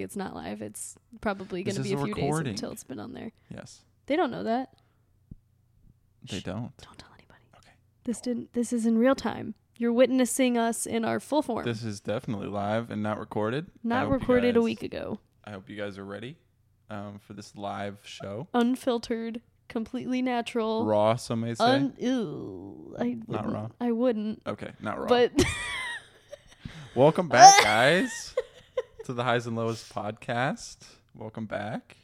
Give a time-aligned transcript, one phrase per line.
[0.00, 0.62] Technically, it's not live.
[0.62, 2.52] It's probably going to be a few recording.
[2.52, 3.32] days until it's been on there.
[3.54, 3.80] yes.
[4.06, 4.70] They don't know that.
[6.28, 6.42] They Shh.
[6.42, 6.72] don't.
[6.78, 7.42] Don't tell anybody.
[7.56, 7.70] Okay.
[8.04, 8.52] This didn't.
[8.54, 9.54] This is in real time.
[9.76, 11.64] You're witnessing us in our full form.
[11.64, 13.66] This is definitely live and not recorded.
[13.82, 15.20] Not recorded a week ago.
[15.44, 16.36] I hope you guys are ready
[16.90, 18.48] um, for this live show.
[18.52, 20.84] Unfiltered, completely natural.
[20.84, 21.64] Raw, some may say.
[21.64, 23.68] Un- ew, I Not raw.
[23.80, 24.42] I wouldn't.
[24.46, 25.06] okay, not raw.
[25.06, 25.32] But
[26.94, 28.34] Welcome back, guys,
[29.04, 30.76] to the Highs and Lows podcast.
[31.14, 31.96] Welcome back.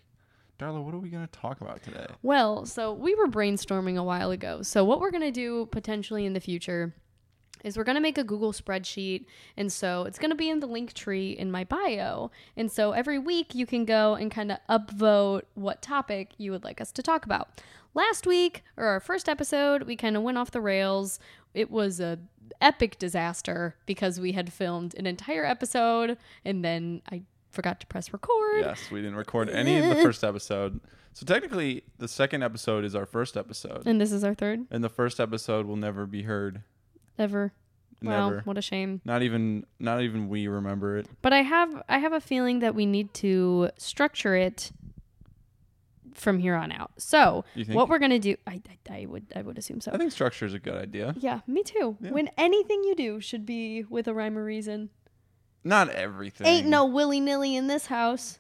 [0.59, 2.07] Darla, what are we going to talk about today?
[2.23, 4.63] Well, so we were brainstorming a while ago.
[4.63, 6.95] So what we're going to do potentially in the future
[7.67, 10.61] is we're going to make a Google spreadsheet and so it's going to be in
[10.61, 12.31] the link tree in my bio.
[12.57, 16.63] And so every week you can go and kind of upvote what topic you would
[16.63, 17.61] like us to talk about.
[17.93, 21.19] Last week or our first episode, we kind of went off the rails.
[21.55, 22.21] It was a
[22.61, 28.13] epic disaster because we had filmed an entire episode and then I forgot to press
[28.13, 28.61] record.
[28.61, 30.81] Yes, we didn't record any of the first episode.
[31.15, 33.87] So technically, the second episode is our first episode.
[33.87, 36.63] And this is our third And the first episode will never be heard.
[37.19, 37.53] Ever.
[38.03, 38.41] Wow, Never.
[38.45, 39.01] what a shame.
[39.05, 41.07] Not even not even we remember it.
[41.23, 44.71] But I have I have a feeling that we need to structure it
[46.13, 46.91] from here on out.
[46.99, 47.77] So You think?
[47.77, 49.93] what we're gonna do, I, I I would I would assume so.
[49.93, 51.15] I think structure is a good idea.
[51.19, 51.97] yeah, me too.
[52.01, 52.11] Yeah.
[52.11, 54.91] When anything you do should be with a rhyme or reason.
[55.65, 56.47] Not everything.
[56.47, 58.39] Ain't no willy nilly in this house.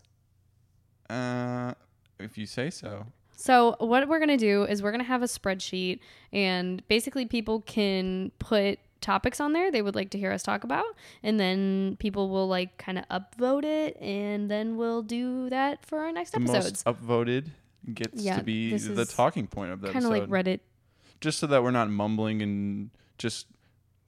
[1.11, 1.73] Uh,
[2.21, 3.06] if you say so.
[3.37, 6.01] So what we're gonna do is we're gonna have a spreadsheet,
[6.33, 10.65] and basically people can put topics on there they would like to hear us talk
[10.65, 10.87] about,
[11.23, 15.99] and then people will like kind of upvote it, and then we'll do that for
[16.01, 16.85] our next The episodes.
[16.85, 17.51] most upvoted
[17.95, 20.61] gets Yeah, to be the talking point of the Kind of like Reddit.
[21.21, 23.47] just so that we're not mumbling and just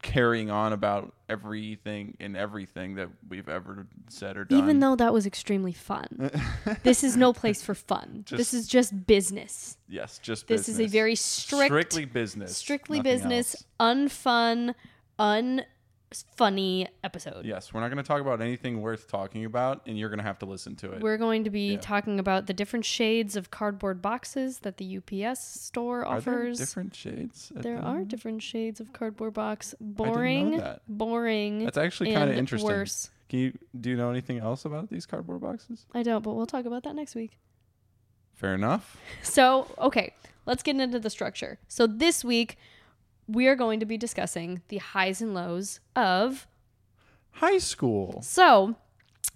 [0.03, 4.59] carrying on about everything and everything that we've ever said or done.
[4.59, 6.31] Even though that was extremely fun.
[6.83, 8.25] this is no place for fun.
[8.31, 9.77] this is just business.
[9.89, 13.99] yes, just This is a very strict, strictly business, strictly business, else.
[13.99, 14.75] unfun,
[16.13, 17.45] unfunny episode.
[17.45, 20.25] Yes, we're not going to talk about anything worth talking about, and you're going to
[20.25, 21.01] have to listen to it.
[21.01, 21.79] We're going to be Yeah.
[21.81, 26.59] talking about the different shades of cardboard boxes that the UPS store are offers.
[26.59, 27.53] different shades?
[27.55, 29.75] There the- are different shades of cardboard box.
[29.81, 30.83] Boring, that.
[30.89, 31.65] boring.
[31.65, 32.69] That's actually kind of interesting.
[32.71, 33.11] Worse.
[33.29, 35.85] Can you do you know anything else about these cardboard boxes?
[35.95, 37.39] I don't, but we'll talk about that next week.
[38.35, 38.97] Fair enough.
[39.23, 40.15] So, okay,
[40.47, 41.59] let's get into the structure.
[41.69, 42.57] So, this week,
[43.29, 46.47] we are going to be discussing the highs and lows of.
[47.33, 48.21] High school.
[48.23, 48.75] So,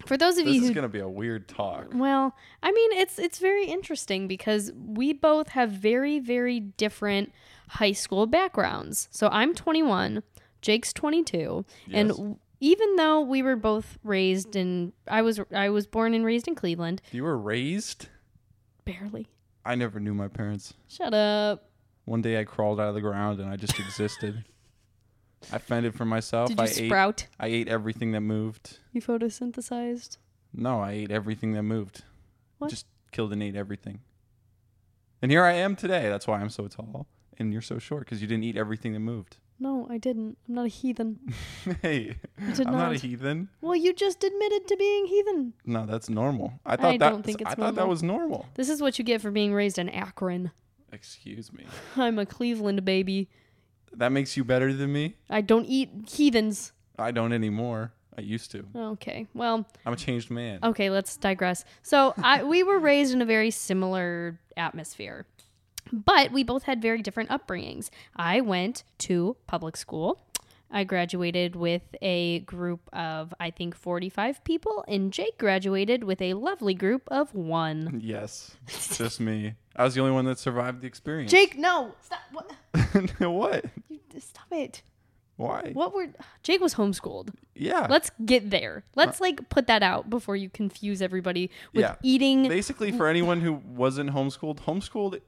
[0.05, 1.87] for those of This you this is going to be a weird talk.
[1.93, 7.31] well, I mean, it's it's very interesting because we both have very very different
[7.69, 9.07] high school backgrounds.
[9.11, 10.21] So I'm 21,
[10.61, 12.17] Jake's 22, and Yes.
[12.17, 16.47] w- even though we were both raised in I was I was born and raised
[16.49, 18.07] in Cleveland, You were raised?
[18.83, 19.27] barely.
[19.65, 20.73] I never knew my parents.
[20.89, 21.69] Shut up.
[22.05, 24.43] One day I crawled out of the ground and I just existed.
[25.51, 26.49] I fended for myself.
[26.49, 27.27] Did you I ate sprout?
[27.39, 28.79] I ate everything that moved.
[28.91, 30.17] You photosynthesized?
[30.53, 32.03] No, I ate everything that moved.
[32.59, 32.69] What?
[32.69, 33.99] Just killed and ate everything.
[35.21, 36.09] And here I am today.
[36.09, 37.07] That's why I'm so tall
[37.39, 39.37] and you're so short because you didn't eat everything that moved.
[39.59, 40.37] No, I didn't.
[40.47, 41.19] I'm not a heathen.
[41.81, 42.17] hey,
[42.55, 42.93] did I'm not.
[42.93, 43.49] a heathen.
[43.61, 45.53] Well, you just admitted to being heathen.
[45.65, 46.53] No, that's normal.
[46.65, 47.09] I thought that.
[47.09, 48.47] don't think it's I thought that was normal.
[48.55, 50.51] This is what you get for being raised in Akron.
[50.93, 51.65] Excuse me.
[51.97, 53.27] I'm a Cleveland baby.
[53.91, 55.15] That makes you better than me.
[55.29, 56.71] I don't eat heathens.
[56.97, 57.91] I don't anymore.
[58.15, 58.65] I used to.
[58.75, 60.59] Okay, well, I'm a changed man.
[60.61, 61.65] okay, let's digress.
[61.81, 65.25] So, I we were raised in a very similar atmosphere.
[65.91, 67.89] But we both had very different upbringings.
[68.15, 70.21] I went to public school.
[70.71, 76.33] I graduated with a group of, I think, 45 people, and Jake graduated with a
[76.33, 77.99] lovely group of one.
[78.03, 79.53] Yes, just me.
[79.75, 81.31] I was the only one that survived the experience.
[81.31, 81.93] Jake, no!
[82.01, 82.19] Stop!
[82.31, 82.51] What?
[83.31, 83.65] what?
[83.89, 84.81] You, stop it.
[85.35, 85.71] Why?
[85.73, 86.07] What were.
[86.43, 87.29] Jake was homeschooled.
[87.55, 87.87] Yeah.
[87.89, 88.83] Let's get there.
[88.95, 91.95] Let's, uh, like, put that out before you confuse everybody with Yeah.
[92.03, 92.47] eating.
[92.47, 95.19] Basically, for anyone who wasn't homeschooled, homeschooled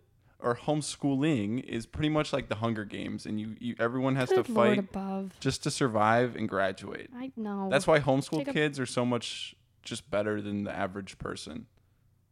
[0.46, 4.46] or homeschooling is pretty much like the Hunger Games, and you, you everyone has Good
[4.46, 5.32] to Lord fight above.
[5.40, 7.10] just to survive and graduate.
[7.16, 7.68] I know.
[7.72, 11.66] That's why homeschool Jacob- kids are so much just better than the average person.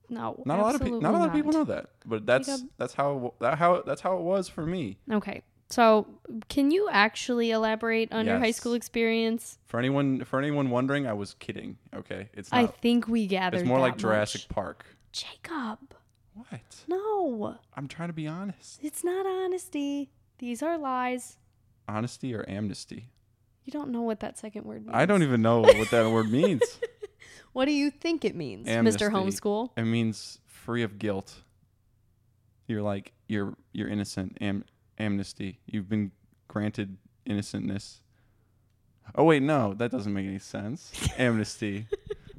[0.10, 0.42] no.
[0.46, 1.02] Not a lot of people.
[1.02, 4.02] Not a lot of people know that, but that's Jacob- that's how that how that's
[4.02, 5.00] how it was for me.
[5.12, 5.42] Okay.
[5.70, 6.06] So,
[6.50, 9.58] can you actually elaborate on your high school experience?
[9.66, 11.78] For anyone for anyone wondering, I was kidding.
[11.96, 13.62] Okay, it's I think we gathered.
[13.62, 14.50] it's more like that Jurassic much.
[14.50, 14.86] Park.
[15.14, 15.80] Jacob.
[16.34, 16.84] What?
[16.88, 18.80] No, I'm trying to be honest.
[18.82, 20.10] it's not honesty.
[20.40, 21.38] These are lies.
[21.88, 23.10] Honesty or amnesty?
[23.66, 24.96] You don't know what that second word means.
[24.96, 26.62] I don't even know what that word means.
[27.54, 29.06] What do you think it means, Amnesty.
[29.06, 29.12] Mr.
[29.12, 29.70] Homeschool?
[29.78, 31.36] It means free of guilt.
[32.68, 34.38] You're like you're you're innocent.
[34.42, 34.66] Am
[34.98, 35.60] amnesty.
[35.68, 36.12] You've been
[36.48, 36.98] granted
[37.30, 38.02] innocentness.
[39.16, 40.92] Oh wait, no, that doesn't make any sense.
[41.20, 41.86] amnesty.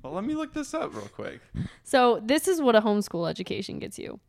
[0.05, 1.41] Well, let me look this up real quick.
[1.83, 4.21] So, this is what a homeschool education gets you.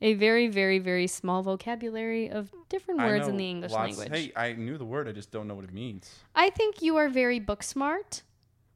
[0.00, 4.18] A very, very, very small vocabulary of different words in the English lots- language.
[4.18, 5.08] Hey, I knew the word.
[5.08, 6.12] I just don't know what it means.
[6.34, 8.24] I think you are very book smart,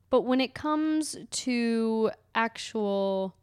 [0.08, 3.34] but when it comes to actual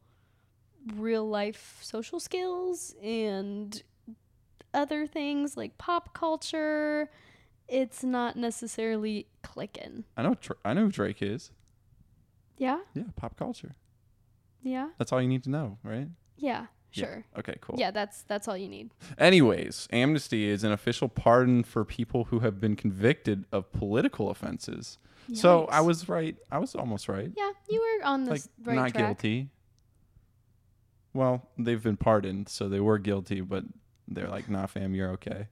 [0.95, 3.83] real life social skills and
[4.73, 7.09] other things like pop culture,
[7.67, 10.05] it's not necessarily clicking.
[10.15, 10.37] I know.
[10.63, 11.51] I know who Drake is.
[12.57, 12.79] Yeah?
[12.93, 13.75] Yeah, pop culture.
[14.61, 14.89] Yeah?
[14.97, 16.07] That's all you need to know, right?
[16.37, 17.05] Yeah, Yeah.
[17.05, 17.25] sure.
[17.39, 17.75] Okay, cool.
[17.77, 18.91] Yeah, that's that's all you need.
[19.17, 24.97] Anyways, amnesty is an official pardon for people who have been convicted of political offenses.
[25.33, 26.35] So I was right.
[26.51, 27.31] I was almost right.
[27.35, 29.03] Yeah, you were on the like right not track.
[29.05, 29.49] guilty.
[31.13, 33.63] Well, they've been pardoned, so they were guilty, but
[34.07, 35.47] they're like, "Nah, fam, you're okay.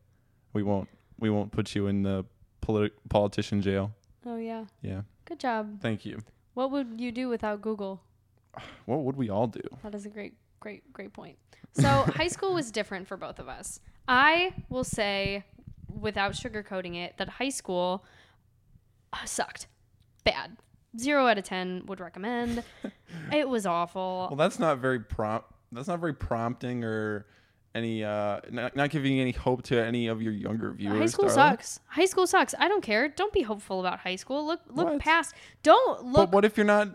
[0.54, 0.90] We won't.
[1.20, 2.26] We won't put you in the
[2.62, 3.94] politi- politician jail."
[4.26, 4.66] Oh yeah.
[4.82, 5.02] Yeah.
[5.26, 5.80] Good job.
[5.82, 6.20] Thank you.
[6.54, 8.02] What would you do without Google?
[8.86, 9.62] What would we all do?
[9.84, 11.38] That is a great, great, great point.
[11.74, 13.80] So high school was different for both of us.
[14.08, 15.46] I will say,
[15.88, 18.04] without sugarcoating it, that high school
[19.14, 19.68] uh, sucked.
[20.24, 20.58] Bad.
[20.98, 22.64] Zero out of ten would recommend.
[23.32, 24.28] it was awful.
[24.30, 25.48] Well, that's not very prompt.
[25.72, 27.26] That's not very prompting or
[27.74, 31.00] any uh not, not giving any hope to any of your younger viewers.
[31.00, 31.34] high school Darla.
[31.34, 31.80] sucks.
[31.88, 32.54] High school sucks.
[32.60, 33.08] I don't care.
[33.08, 34.46] Don't be hopeful about high school.
[34.46, 35.00] Look, look What?
[35.00, 35.34] past.
[35.64, 36.16] Don't look.
[36.30, 36.90] But what if you're not?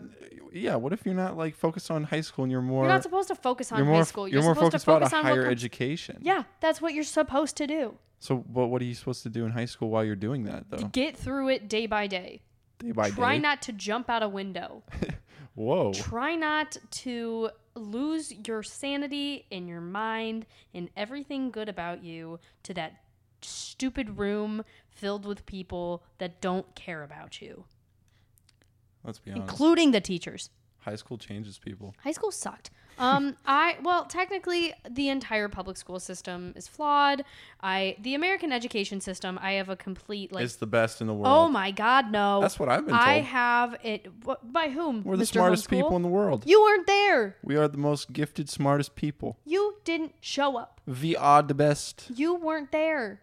[0.53, 2.83] Yeah, what if you're not like focused on high school and you're more?
[2.85, 4.05] you're not supposed to focus on you're high more.
[4.05, 4.27] school.
[4.27, 6.17] You're, You're, more supposed focused to focus about higher com- education.
[6.21, 7.95] Yeah, that's what you're supposed to do.
[8.19, 10.69] So, but what are you supposed to do in high school while you're doing that
[10.69, 10.77] though?
[10.87, 12.41] Get through it day by day.
[12.79, 13.15] Day by day.
[13.15, 14.83] Try not to jump out a window.
[15.55, 15.91] Whoa.
[15.93, 22.73] Try not to lose your sanity in your mind and everything good about you to
[22.73, 22.97] that
[23.41, 27.65] stupid room filled with people that don't care about you,
[29.03, 29.49] Let's be honest.
[29.49, 30.49] including the teachers.
[30.79, 31.93] high school changes people.
[32.03, 32.69] High school sucked.
[32.99, 37.23] Um, I well, technically, the entire public school system is flawed.
[37.61, 39.37] I the American education system.
[39.41, 40.43] I have a complete like.
[40.43, 41.27] it's the best in the world.
[41.27, 42.41] oh my God, no!
[42.41, 44.07] That's what I've been I have it.
[44.51, 45.03] By whom?
[45.03, 45.33] We're the Mr.
[45.33, 45.69] smartest Homeschool?
[45.69, 46.43] people in the world.
[46.45, 47.35] You weren't there.
[47.43, 49.37] we are the most gifted, smartest people.
[49.45, 50.81] You didn't show up.
[50.85, 52.09] We are the best.
[52.15, 53.21] You weren't there.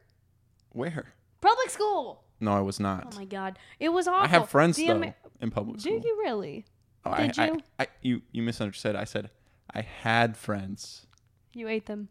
[0.71, 1.15] Where?
[1.41, 2.23] Public school.
[2.41, 3.13] No, I was not.
[3.15, 4.25] Oh my God, it was awful.
[4.25, 5.95] I have friends The though Amer- in public school.
[5.95, 6.65] Did you really?
[7.05, 7.61] Oh, I- Did I, you?
[7.79, 8.97] I, you you misunderstood.
[8.97, 9.31] I said
[9.73, 11.07] I had friends.
[11.53, 12.09] You ate them.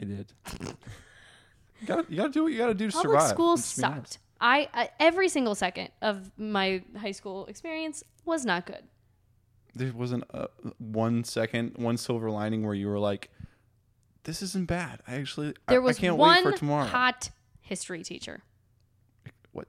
[0.00, 0.32] I did.
[1.80, 3.28] you, gotta, you gotta do what you gotta do to Public survive.
[3.30, 4.12] school Let's be honest.
[4.14, 4.18] sucked.
[4.40, 8.84] I, I every single second of my high school experience was not good.
[9.74, 10.48] There wasn't a,
[10.78, 13.30] one second, one silver lining where you were like,
[14.24, 16.84] "This isn't bad." I actually, I- There was I, can't one wait for tomorrow.
[16.86, 18.42] hot history teacher.
[19.52, 19.66] what?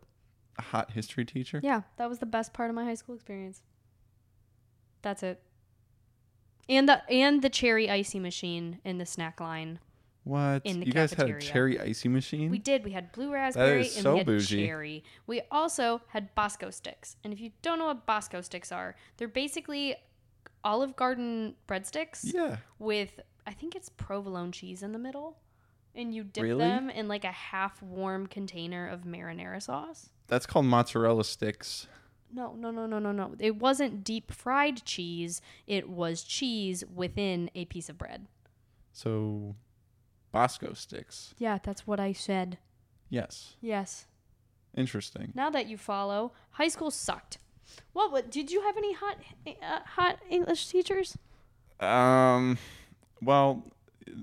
[0.58, 1.60] A hot history teacher?
[1.64, 3.62] Yeah, that was the best part of my high school experience.
[5.02, 5.42] That's it.
[6.70, 9.80] And the and the cherry icy machine in the snack line.
[10.24, 10.62] What?
[10.64, 12.52] In the you guys had a cherry icy machine?
[12.52, 12.86] We did.
[12.86, 14.66] We had blue raspberry and so we had bougie.
[14.66, 15.04] cherry.
[15.26, 17.16] We also had Bosco sticks.
[17.24, 19.96] And if you don't know what Bosco sticks are, they're basically
[20.64, 22.58] Olive Garden breadsticks yeah.
[22.78, 25.40] with I think it's provolone cheese in the middle.
[25.96, 26.60] And you dip Really?
[26.60, 30.10] them in like a half warm container of marinara sauce.
[30.28, 31.88] That's called mozzarella sticks.
[32.32, 33.36] No, no, no, no, no, no.
[33.40, 35.42] It wasn't deep fried cheese.
[35.66, 38.28] It was cheese within a piece of bread.
[38.92, 39.56] So,
[40.32, 41.34] Bosco sticks.
[41.38, 42.58] Yeah, that's what I said.
[43.10, 43.56] Yes.
[43.62, 44.06] Yes.
[44.76, 45.32] Interesting.
[45.34, 47.40] Now that you follow, high school sucked.
[47.94, 48.12] What?
[48.12, 49.18] what did you have any hot,
[49.48, 51.18] uh, hot English teachers?
[51.80, 52.58] Um,
[53.22, 53.64] well,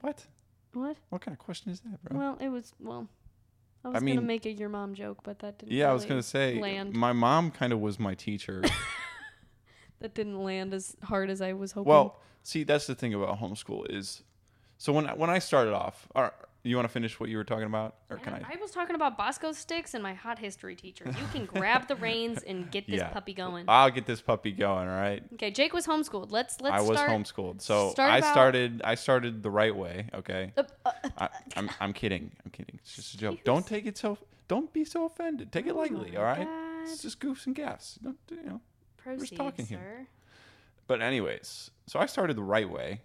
[0.00, 0.26] what?
[0.72, 0.96] What?
[1.10, 2.18] What kind of question is that, bro?
[2.18, 3.08] Well, it was well.
[3.84, 5.72] I was I gonna make a your mom joke, but that didn't.
[5.72, 6.94] yeah, I was gonna say land.
[6.94, 8.62] my mom kind of was my teacher.
[10.00, 11.90] that didn't land as hard as I was hoping.
[11.90, 14.22] well, see, that's the thing about homeschool is
[14.78, 16.32] So when when I started off, or
[16.64, 18.38] you want to finish what you were talking about, or can I?
[18.54, 21.04] I was talking about Bosco sticks and my hot history teacher.
[21.06, 23.08] You can grab the reins and get this Yeah.
[23.10, 23.66] puppy going.
[23.68, 24.88] I'll get this puppy going.
[24.88, 25.22] All right.
[25.34, 26.30] Okay, Jake was homeschooled.
[26.30, 28.80] Let's let's I was homeschooled, so I started.
[28.82, 30.08] I started the right way.
[30.14, 30.52] Okay.
[30.56, 32.32] Uh, uh, I, I'm I'm kidding.
[32.44, 32.78] I'm kidding.
[32.82, 33.44] It's just a joke.
[33.44, 34.16] Don't take it so.
[34.48, 35.52] Don't be so offended.
[35.52, 36.12] Take it Oh lightly.
[36.12, 36.46] my All right.
[36.46, 36.82] God.
[36.90, 37.94] It's just goofs and gaffs.
[38.02, 38.60] Don't you know?
[38.96, 40.06] proceed, we're just talking here.
[40.86, 43.00] But anyways, so I started the right way.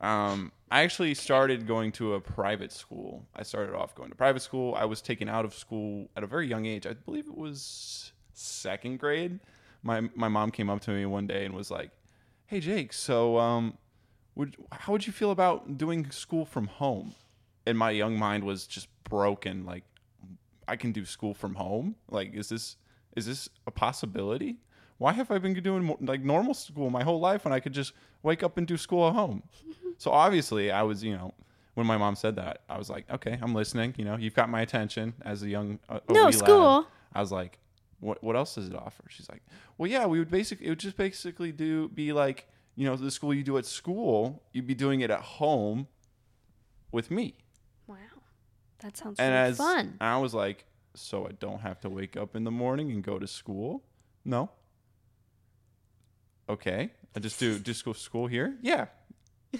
[0.00, 3.26] Um, I actually started going to a private school.
[3.34, 4.74] I started off going to private school.
[4.74, 6.86] I was taken out of school at a very young age.
[6.86, 9.38] I believe it was second grade.
[9.82, 11.90] My my mom came up to me one day and was like,
[12.46, 13.78] "Hey Jake, so um,
[14.34, 17.14] would how would you feel about doing school from home?"
[17.66, 19.64] And my young mind was just broken.
[19.64, 19.84] Like,
[20.68, 21.94] I can do school from home.
[22.10, 22.76] Like, is this
[23.16, 24.56] is this a possibility?
[24.98, 27.92] Why have I been doing like normal school my whole life when I could just
[28.22, 29.42] wake up and do school at home?
[29.98, 31.34] so obviously, I was, you know,
[31.74, 33.94] when my mom said that, I was like, okay, I'm listening.
[33.98, 36.34] You know, you've got my attention as a young uh, a No, wee lad.
[36.34, 36.86] school.
[37.12, 37.58] I was like,
[38.00, 39.04] what what else does it offer?
[39.08, 39.42] She's like,
[39.76, 43.10] well, yeah, we would basically it would just basically do be like, you know, the
[43.10, 45.86] school you do at school, you'd be doing it at home
[46.92, 47.34] with me.
[47.86, 47.96] Wow,
[48.80, 49.26] that sounds fun.
[49.26, 49.96] And really as fun.
[50.00, 53.18] I was like, so I don't have to wake up in the morning and go
[53.18, 53.84] to school?
[54.24, 54.50] No.
[56.48, 56.90] Okay.
[57.14, 58.56] I just do just go school here?
[58.62, 58.86] Yeah.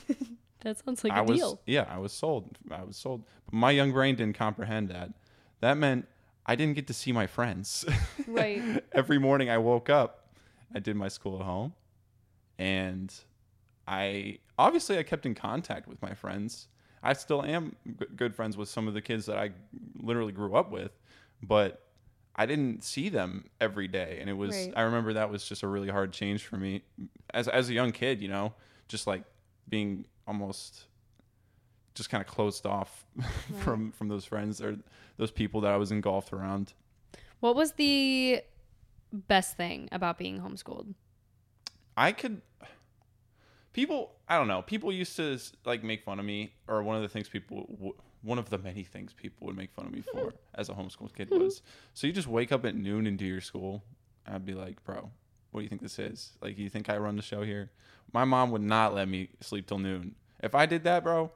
[0.60, 1.60] That sounds like a I was deal.
[1.66, 2.58] yeah, I was sold.
[2.72, 3.22] I was sold.
[3.44, 5.10] But my young brain didn't comprehend that.
[5.60, 6.08] That meant
[6.44, 7.84] I didn't get to see my friends.
[8.26, 8.82] Right.
[8.92, 10.30] Every morning I woke up,
[10.74, 11.74] I did my school at home,
[12.58, 13.14] and
[13.86, 16.66] I obviously I kept in contact with my friends.
[17.00, 17.76] I still am
[18.16, 19.52] good friends with some of the kids that I
[20.02, 20.90] literally grew up with,
[21.42, 21.85] but
[22.36, 24.72] I didn't see them every day, and it was Right.
[24.76, 26.82] I remember that was just a really hard change for me
[27.32, 28.52] as as a young kid, you know,
[28.88, 29.24] just like
[29.68, 30.84] being almost
[31.94, 33.06] just kind of closed off
[33.60, 34.76] from from those friends or
[35.16, 36.74] those people that I was engulfed around.
[37.40, 38.42] What was the
[39.12, 40.94] best thing about being homeschooled?
[41.96, 42.42] I could.
[43.72, 44.62] People, I don't know.
[44.62, 47.94] People used to like make fun of me, or one of the things people, w-
[48.26, 50.18] one of the many things people would make fun of me hmm.
[50.18, 51.38] for as a homeschool kid hmm.
[51.38, 51.62] was.
[51.94, 53.84] So you just wake up at noon and do your school.
[54.26, 55.10] I'd be like, bro,
[55.52, 56.32] what do you think this is?
[56.42, 57.70] Like, you think I run the show here?
[58.12, 60.16] My mom would not let me sleep till noon.
[60.42, 61.30] If I did that, bro,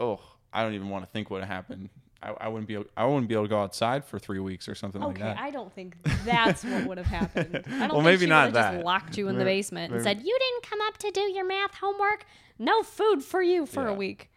[0.00, 0.20] oh,
[0.52, 1.88] I don't even want to think what happened.
[2.22, 4.68] I, I wouldn't be, able, I wouldn't be able to go outside for three weeks
[4.68, 5.38] or something like Okay, that.
[5.38, 7.54] I don't think that's what would have happened.
[7.66, 8.84] I don't Well, think maybe she not would've just that.
[8.84, 11.46] locked you in the Maybe- basement and said, "You didn't come up to do your
[11.46, 12.24] math homework.
[12.58, 14.30] No food for you for a week."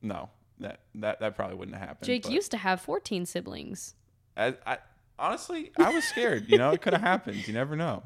[0.00, 0.30] no,
[0.60, 2.06] that that that probably wouldn't have happened.
[2.06, 3.94] Jake but- used to have 14 siblings.
[4.36, 4.78] I, I
[5.18, 6.48] honestly, I was scared.
[6.48, 7.46] You know, it could have happened.
[7.48, 8.02] You never know.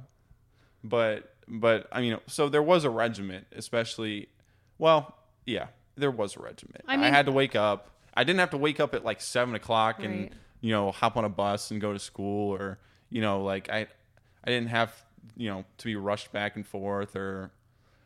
[0.84, 4.28] But but I mean, so there was a regiment, especially.
[4.78, 5.14] Well,
[5.46, 5.66] yeah,
[5.96, 6.84] there was a regiment.
[6.88, 7.90] I I, had to wake up.
[8.14, 10.32] I didn't have to wake up at like seven o'clock and Right.
[10.60, 12.78] you know hop on a bus and go to school, or
[13.10, 13.86] you know, like I
[14.44, 14.92] I didn't have
[15.36, 17.50] you know to be rushed back and forth, or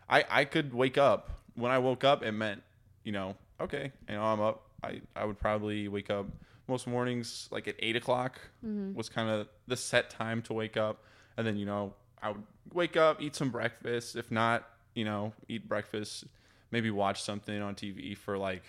[0.08, 1.30] I I could wake up.
[1.54, 2.62] When I woke up, it meant
[3.04, 4.62] you know okay, you know I'm up.
[4.82, 6.26] I I would probably wake up
[6.68, 8.94] most mornings like at eight o'clock mm-hmm.
[8.94, 11.04] was kind of the set time to wake up,
[11.36, 14.16] and then you know I would wake up, eat some breakfast.
[14.16, 16.24] If not, you know, eat breakfast,
[16.70, 18.64] maybe watch something on TV for like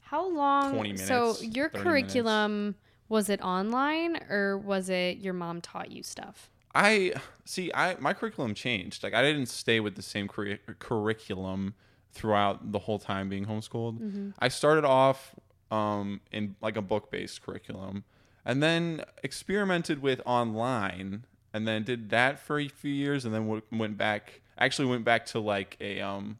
[0.00, 0.74] How long?
[0.74, 1.08] 20 minutes.
[1.08, 2.74] So your 30 curriculum
[3.08, 6.50] was it online or was it your mom taught you stuff?
[6.74, 7.72] I see.
[7.74, 9.02] I my curriculum changed.
[9.02, 11.74] Like I didn't stay with the same curri- curriculum
[12.18, 14.32] throughout the whole time being homeschooled.
[14.38, 15.34] I started off
[15.70, 18.04] um, in like a book based curriculum,
[18.44, 23.42] and then experimented with online, and then did that for a few years, and then
[23.46, 24.42] w- went back.
[24.58, 26.38] Actually, went back to like a um,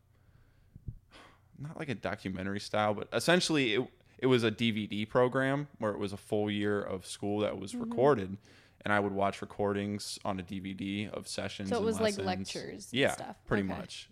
[1.58, 5.98] not like a documentary style, but essentially it it was a DVD program where it
[5.98, 8.36] was a full year of school that was recorded,
[8.84, 11.68] and I would watch recordings on a DVD of sessions.
[11.68, 12.26] So it and was like lessons.
[12.26, 13.36] lectures and Yeah, stuff.
[13.46, 13.78] pretty Okay.
[13.78, 14.08] much.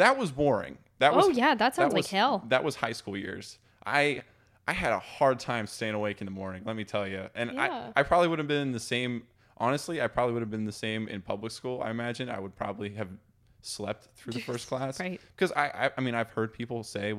[0.00, 0.78] That was boring.
[0.98, 2.44] That was Oh, yeah, that sounds like was- hell.
[2.48, 3.58] That was high school years.
[3.86, 4.22] I
[4.68, 6.62] I had a hard time staying awake in the morning.
[6.64, 7.92] Let me tell you, and Yeah.
[7.96, 9.24] I I probably would have been the same.
[9.56, 11.82] Honestly, I probably would have been the same in public school.
[11.82, 13.08] I imagine I would probably have
[13.62, 15.00] slept through the first class.
[15.00, 15.20] Right.
[15.36, 17.14] Because I, I I mean I've heard people say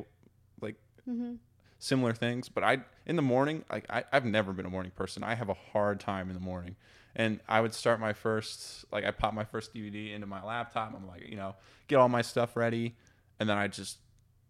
[0.61, 0.75] like
[1.09, 1.33] Mm-hmm.
[1.79, 5.23] similar things, but I in the morning like I I've never been a morning person.
[5.23, 6.75] I have a hard time in the morning.
[7.15, 10.93] And I would start my first like I pop my first DVD into my laptop.
[10.95, 11.55] I'm like, you know,
[11.87, 12.95] get all my stuff ready,
[13.39, 13.97] and then I just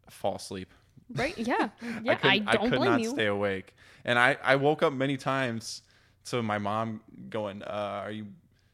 [0.09, 0.71] fall asleep.
[1.13, 1.37] Right?
[1.37, 1.69] Yeah.
[2.03, 2.17] Yeah.
[2.23, 3.09] I, couldn't- don't could blame not you.
[3.09, 3.73] stay awake.
[4.05, 5.81] And I, I woke up many times
[6.25, 8.27] to my mom going, uh, "Are you,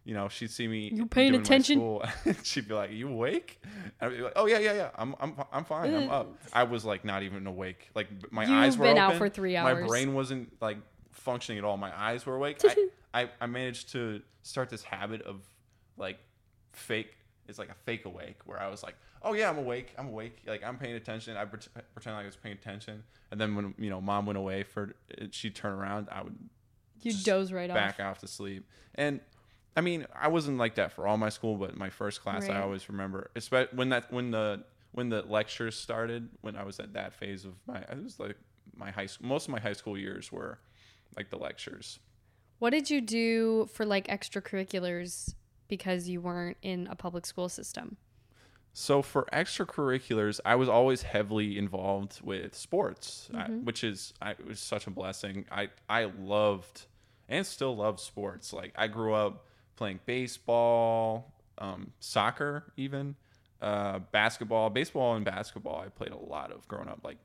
[0.06, 0.89] you know, she'd see me.
[0.94, 2.00] You paying attention?
[2.44, 3.62] she'd be like, "You awake?"
[4.00, 4.89] And I'd be like, "Oh yeah, yeah, yeah.
[4.96, 5.94] I'm, I'm, I'm fine.
[5.94, 7.89] I'm up." I was like not even awake.
[7.96, 9.82] Like my You've eyes were been out for three hours.
[9.82, 10.77] My brain wasn't like
[11.12, 11.77] functioning at all.
[11.77, 12.60] My eyes were awake.
[12.63, 12.88] I,
[13.18, 15.38] I, I managed to start this habit of
[15.98, 16.20] like
[16.74, 17.14] fake.
[17.48, 19.94] It's like a fake awake where I was like, "Oh yeah, I'm awake.
[19.98, 20.42] I'm awake.
[20.46, 23.74] Like I'm paying attention." I pret- pretend like I was paying attention, and then when
[23.78, 24.94] you know mom went away for
[25.32, 26.38] she'd turn around, I would
[27.02, 28.06] You doze right back off.
[28.08, 28.66] off to sleep.
[28.96, 29.22] And
[29.78, 32.58] I mean, I wasn't like that for all my school, but my first class, Right.
[32.58, 36.80] I always remember, especially when that when the when the lectures started, when I was
[36.80, 38.36] at that phase of my, it was like
[38.76, 39.28] my high school.
[39.28, 40.60] Most of my high school years were
[41.16, 42.00] like the lectures.
[42.60, 45.36] What did you do for like extracurriculars
[45.68, 47.98] because you weren't in a public school system?
[48.74, 53.66] So for extracurriculars, I was always heavily involved with sports, Mm-hmm.
[53.66, 55.46] which is I, it was such a blessing.
[55.52, 56.86] I I loved
[57.30, 58.54] and still love sports.
[58.54, 59.46] Like I grew up
[59.76, 63.16] playing baseball, um, soccer, even
[63.62, 65.82] uh, basketball, baseball and basketball.
[65.84, 67.00] I played a lot of growing up.
[67.04, 67.18] Like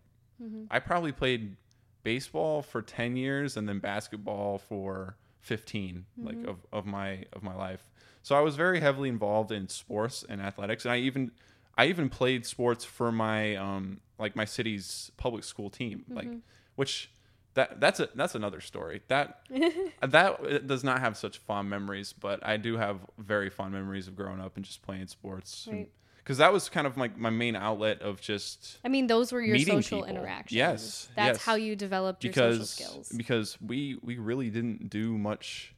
[0.42, 0.64] Mm-hmm.
[0.72, 1.56] I probably played
[2.02, 6.48] baseball for ten years and then basketball for 15 like mm-hmm.
[6.48, 7.84] of, of my of my life.
[8.22, 11.32] So i was very heavily involved in sports and athletics and i even
[11.76, 16.38] i even played sports for my um like my city's public school team like mm-hmm.
[16.76, 17.10] which
[17.54, 19.02] that that's a that's another story.
[19.08, 19.40] That
[20.00, 24.08] that uh, does not have such fond memories but i do have very fond memories
[24.08, 25.90] of growing up and just playing sports Right.
[26.22, 29.42] Because that was kind of like my main outlet of just I mean, those were
[29.42, 30.04] your social people.
[30.16, 30.56] interactions.
[30.56, 31.44] Yes, That's yes.
[31.44, 33.08] how you developed your social skills.
[33.16, 35.74] because we we really didn't do much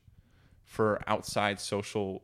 [0.64, 2.22] for outside social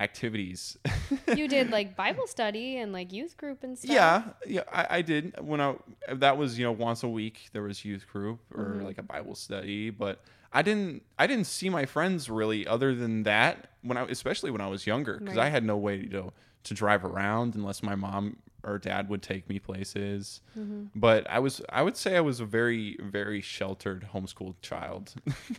[0.00, 0.76] activities.
[1.36, 3.90] you did like Bible study and like youth group and stuff.
[3.94, 5.74] yeah, yeah, I, I did when I
[6.12, 8.84] that was you know once a week there was youth group or Mm-hmm.
[8.86, 10.20] like a Bible study, but
[10.52, 14.60] I didn't I didn't see my friends really other than that when I especially when
[14.60, 16.32] I was younger because I had no way to
[16.64, 20.40] to drive around unless my mom or dad would take me places.
[20.56, 20.84] Mm-hmm.
[20.94, 25.14] But I was I would say I was a very very sheltered homeschooled child.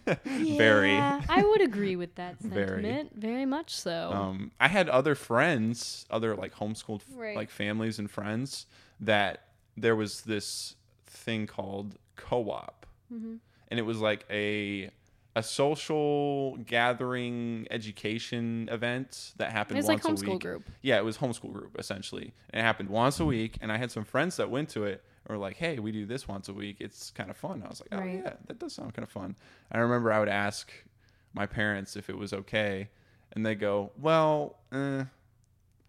[0.26, 0.96] very.
[0.98, 3.12] I would agree with that sentiment.
[3.16, 4.12] Very, much so.
[4.14, 7.36] Um, I had other friends, other like homeschooled Right.
[7.36, 8.66] like families and friends
[9.00, 10.76] that there was this
[11.08, 13.36] thing called co-op, Mm-hmm.
[13.70, 14.90] and it was like a
[15.36, 20.42] a social gathering education event that happened It's like once a homeschool week.
[20.42, 20.64] group.
[20.82, 23.58] Yeah, it was homeschool group essentially, and it happened once a week.
[23.62, 25.04] And I had some friends that went to it.
[25.30, 26.78] Or like, hey, we do this once a week.
[26.82, 27.64] It's kind of fun.
[27.66, 28.22] I was like, oh Right.
[28.26, 29.38] yeah, that does sound kind of fun.
[29.72, 30.70] I remember I would ask
[31.34, 32.90] my parents if it was okay,
[33.32, 35.06] and they go, "Well, eh,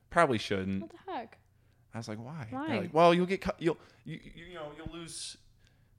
[0.09, 1.39] probably shouldn't." what the heck?
[1.93, 2.79] I was like, "Why?" Why?
[2.79, 3.57] like, well, you'll get cut.
[3.59, 5.37] You'll you, you you know you'll lose.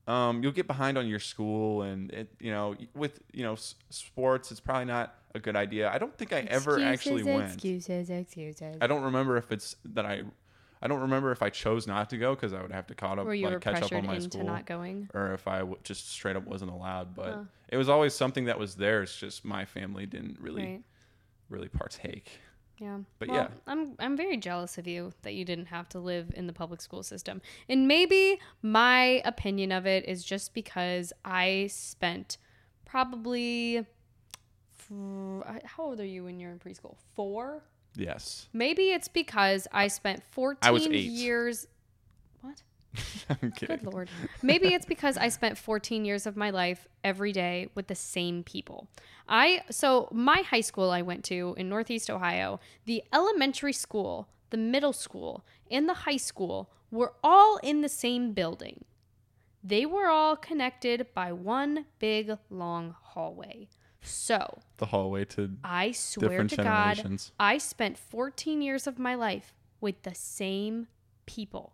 [0.07, 3.75] Um, you'll get behind on your school, and it you know with you know s-
[3.89, 5.89] sports, it's probably not a good idea.
[5.91, 7.53] I don't think I ever actually went.
[7.53, 8.77] Excuses, excuses.
[8.81, 10.23] I don't remember if it's that I.
[10.81, 13.17] I don't remember if I chose not to go because I would have to caught
[13.17, 15.09] up, like catch up on my into school not going.
[15.15, 17.15] or if I w- just straight up wasn't allowed.
[17.15, 17.43] But Huh.
[17.69, 19.01] it was always something that was there.
[19.01, 20.83] It's just my family didn't really, Right.
[21.49, 22.39] really partake.
[22.77, 22.99] Yeah.
[23.19, 23.47] But well, yeah.
[23.67, 26.81] I'm I'm very jealous of you that you didn't have to live in the public
[26.81, 27.41] school system.
[27.69, 32.37] And maybe my opinion of it is just because I spent
[32.85, 33.85] probably
[34.89, 36.95] how old are you when you're in preschool?
[37.15, 37.63] 4?
[37.97, 41.65] Yes, Maybe it's because I spent 14 I years?
[43.29, 43.77] I'm kidding.
[43.77, 44.09] Good lord.
[44.41, 48.43] Maybe it's because I spent 14 years of my life every day with the same
[48.43, 48.87] people.
[49.27, 54.57] I so my high school I went to in Northeast Ohio, the elementary school, the
[54.57, 58.85] middle school, and the high school were all in the same building.
[59.63, 63.67] They were all connected by one big long hallway.
[64.01, 67.19] So, The hallway to I swear to God.
[67.39, 70.87] I spent 14 years of my life with the same
[71.25, 71.73] people.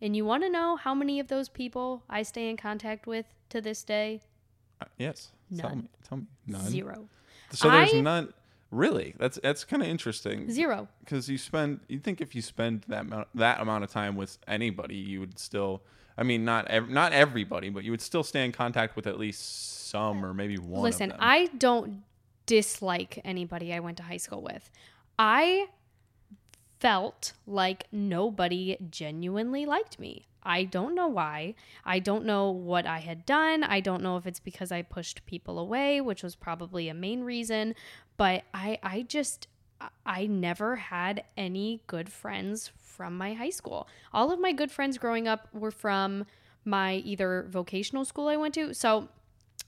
[0.00, 3.26] And you want to know how many of those people I stay in contact with
[3.50, 4.20] to this day?
[4.80, 5.32] Uh, yes.
[5.56, 5.88] Tell me.
[6.08, 6.26] Tell me.
[6.46, 6.68] None.
[6.68, 7.08] Zero.
[7.50, 8.32] So there's I- none.
[8.70, 10.50] Really, that's that's kind of interesting.
[10.50, 10.88] Zero.
[11.00, 14.36] because you spend you think if you spend that amount that amount of time with
[14.46, 15.80] anybody you would still
[16.18, 19.18] i mean not ev- not everybody but you would still stay in contact with at
[19.18, 21.26] least some or maybe one Listen, of them.
[21.26, 22.02] I don't
[22.44, 24.70] dislike anybody I went to high school with.
[25.18, 25.68] I
[26.80, 30.26] felt like nobody genuinely liked me.
[30.42, 31.54] I don't know why.
[31.84, 33.64] I don't know what I had done.
[33.64, 37.22] I don't know if it's because I pushed people away, which was probably a main
[37.22, 37.74] reason,
[38.16, 39.48] but I I just
[40.06, 43.86] I- never had any good friends from my high school.
[44.12, 46.24] All of my good friends growing up were from
[46.64, 48.74] my either vocational school I went to.
[48.74, 49.08] So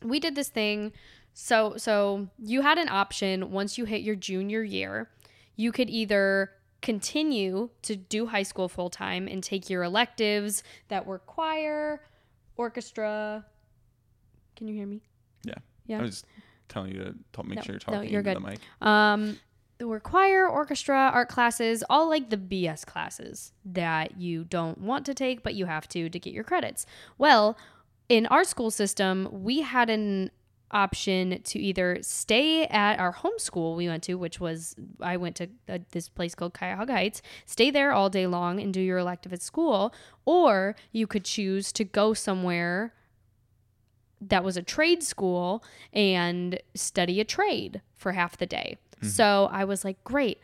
[0.02, 0.92] we did this thing.
[1.34, 5.10] So so you had an option once you hit your junior year,
[5.56, 11.06] you could either continue to do high school full time and take your electives that
[11.06, 12.02] were choir,
[12.56, 13.44] orchestra.
[14.56, 15.00] Can you hear me?
[15.44, 15.54] Yeah.
[15.86, 15.98] Yeah.
[15.98, 16.24] I was
[16.68, 18.42] telling you to talk, make No, sure you're talking no, you're into good.
[18.42, 18.60] the mic.
[18.80, 19.38] Um,
[19.78, 25.06] there were choir, orchestra, art classes, all like the BS classes that you don't want
[25.06, 26.84] to take, but you have to to get your credits.
[27.16, 27.56] Well,
[28.08, 30.30] in our school system, we had an
[30.70, 35.36] option to either stay at our home school we went to, which was I went
[35.36, 38.98] to uh, this place called Cuyahoga Heights, stay there all day long and do your
[38.98, 39.92] elective at school,
[40.24, 42.94] or you could choose to go somewhere
[44.20, 48.76] that was a trade school and study a trade for half the day.
[49.02, 50.38] So I was like, great.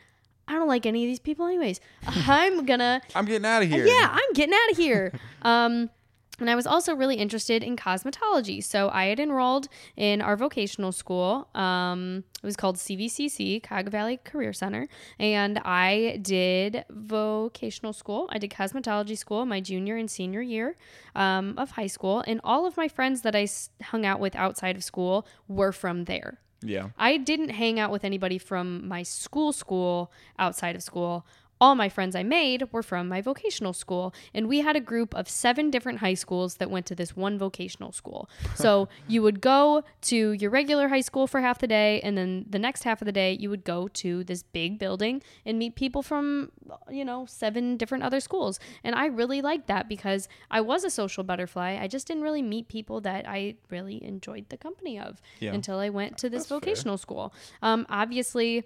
[0.47, 1.79] I don't like any of these people anyways.
[2.07, 3.85] I'm gonna I'm getting out of here.
[3.85, 5.13] yeah, I'm getting out of here.
[5.43, 5.89] um,
[6.39, 8.63] and I was also really interested in cosmetology.
[8.63, 11.47] So I had enrolled in our vocational school.
[11.55, 14.87] Um, it was called CVCC, Cuyahoga Valley Career Center.
[15.19, 18.29] And I did vocational school.
[18.31, 20.75] I did cosmetology school my junior and senior year
[21.15, 22.23] um, of high school.
[22.27, 25.71] And all of my friends that I s- hung out with outside of school were
[25.71, 26.39] from there.
[26.61, 26.89] Yeah.
[26.97, 31.25] I didn't hang out with anybody from my school school outside of school.
[31.59, 35.15] All my friends I made were from my vocational school, and we had a group
[35.15, 38.29] of seven different high schools that went to this one vocational school.
[38.55, 42.45] So you would go to your regular high school for half the day, and then
[42.49, 45.75] the next half of the day, you would go to this big building and meet
[45.75, 46.51] people from,
[46.89, 48.59] you know, seven different other schools.
[48.83, 51.77] And I really liked that because I was a social butterfly.
[51.79, 55.53] I just didn't really meet people that I really enjoyed the company of Yeah.
[55.53, 56.59] until I went to this That's fair.
[56.59, 57.33] vocational school.
[57.61, 58.63] Um, obviously,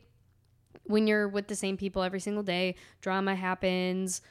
[0.84, 4.22] when you're with the same people every single day, drama happens,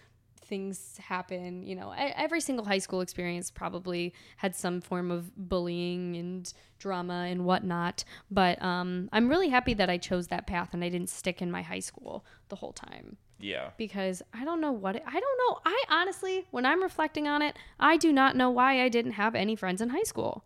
[0.42, 1.62] things happen.
[1.62, 7.26] You know, every single high school experience probably had some form of bullying and drama
[7.28, 8.04] and whatnot.
[8.30, 11.50] But um, I'm really happy that I chose that path and I didn't stick in
[11.50, 13.70] my high school the whole time Yeah.
[13.76, 15.58] because I don't know what it, I don't know.
[15.64, 19.34] I honestly, when I'm reflecting on it, I do not know why I didn't have
[19.34, 20.44] any friends in high school.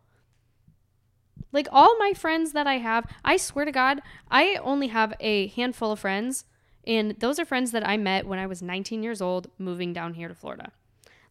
[1.53, 5.49] Like all my friends that I have, I swear to God, I only have a
[5.49, 6.45] handful of friends,
[6.87, 10.15] and those are friends that I met when I was 19 years old, moving down
[10.15, 10.73] here to Florida.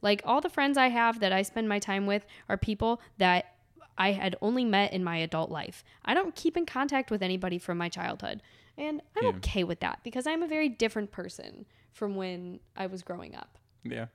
[0.02, 3.56] Like all the friends I have that I spend my time with are people that
[3.98, 5.84] I had only met in my adult life.
[6.04, 8.42] I don't keep in contact with anybody from my childhood.
[8.78, 9.36] And I'm Yeah.
[9.38, 13.60] okay with that because I'm a very different person from when I was growing up.
[13.84, 14.08] Yeah.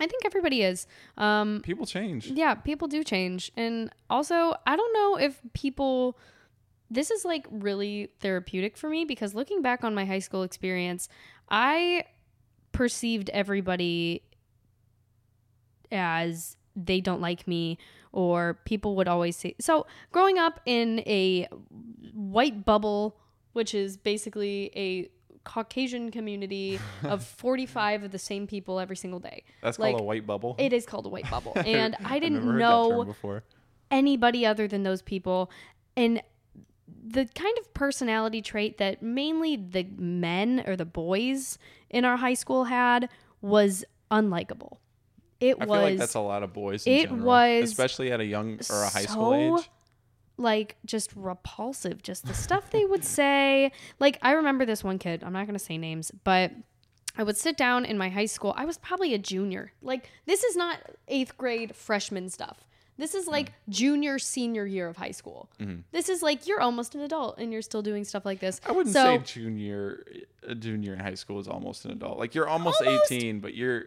[0.00, 0.86] I think everybody is.
[1.18, 2.26] Um, People change.
[2.28, 3.52] yeah, people do change.
[3.56, 6.16] And also, I don't know if people.
[6.92, 11.08] This is like really therapeutic for me because looking back on my high school experience,
[11.48, 12.04] I
[12.72, 14.22] perceived everybody
[15.92, 17.78] as they don't like me
[18.12, 21.46] or people would always say so growing up in a
[22.14, 23.16] white bubble
[23.52, 25.08] which is basically a
[25.44, 30.04] caucasian community of 45 of the same people every single day That's like, called a
[30.04, 30.54] white bubble.
[30.58, 33.40] it is called a white bubble and i didn't never heard that term know
[33.90, 35.50] anybody other than those people
[35.96, 36.22] and
[37.02, 42.34] the kind of personality trait that mainly the men or the boys in our high
[42.34, 43.08] school had
[43.40, 44.76] was unlikable
[45.40, 46.86] it I was feel like that's a lot of boys.
[46.86, 49.70] In it general, was especially at a young or a high school age.
[50.40, 55.22] Like just repulsive just the stuff they would say like i remember this one kid
[55.24, 56.52] i'm not going to say names but
[57.16, 60.42] i would sit down in my high school i was probably a junior like this
[60.42, 62.64] is not eighth grade freshman stuff
[62.96, 65.80] this is like junior senior year of high school mm-hmm.
[65.90, 68.72] this is like you're almost an adult and you're still doing stuff like this I
[68.72, 70.04] wouldn't so say junior,
[70.46, 72.18] a junior in high school is almost an adult.
[72.18, 73.10] Like you're almost, Almost.
[73.10, 73.86] 18, but you're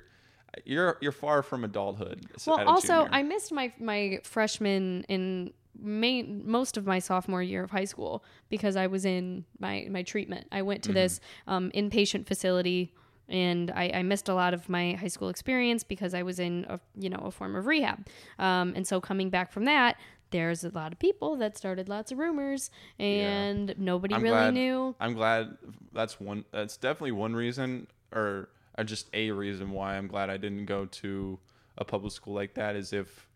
[0.66, 2.26] you're you're far from adulthood.
[2.46, 3.10] well also junior.
[3.12, 8.24] i missed my my freshman in main most of my sophomore year of high school
[8.50, 10.96] because i was in my my treatment i went to Mm-hmm.
[10.96, 12.94] this um, inpatient facility
[13.30, 16.66] and I, I missed a lot of my high school experience because i was in
[16.70, 18.06] a you know a form of rehab
[18.40, 19.98] um, and so coming back from that
[20.32, 24.54] there's a lot of people that started lots of rumors and nobody I'm really glad-
[24.54, 25.58] knew I'm glad
[25.94, 26.44] that's one.
[26.52, 30.86] That's definitely one reason, or uh, just a reason why I'm glad I didn't go
[30.86, 31.38] to
[31.78, 32.76] a public school like that.
[32.76, 33.28] Is if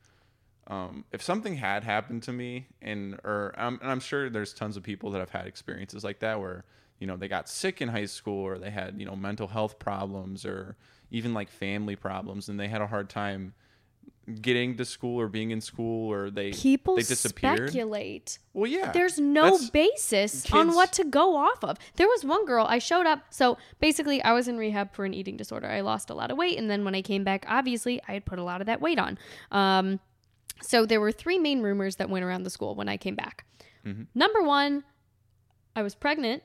[0.67, 4.75] um, if something had happened to me, and or um, and I'm sure there's tons
[4.75, 6.65] of people that have had experiences like that where
[6.99, 9.79] you know they got sick in high school or they had you know mental health
[9.79, 10.75] problems or
[11.09, 13.53] even like family problems, and they had a hard time
[14.41, 17.69] getting to school or being in school or they people they disappeared.
[17.69, 21.77] speculate Well, yeah, there's no basis on what to go off of.
[21.95, 23.21] There was one girl I showed up.
[23.29, 25.67] So basically, I was in rehab for an eating disorder.
[25.67, 28.25] I lost a lot of weight, and then when I came back, obviously, I had
[28.25, 29.17] put a lot of that weight on.
[29.51, 30.01] Um,
[30.61, 33.45] So there were three main rumors that went around the school when I came back.
[33.85, 34.07] Mhm.
[34.15, 34.83] Number one,
[35.75, 36.43] I was pregnant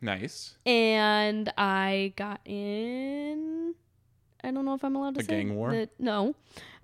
[0.00, 0.56] Nice.
[0.66, 3.74] and I got in.
[4.42, 5.70] I don't know if I'm allowed to A say gang war?
[5.70, 6.34] the- no,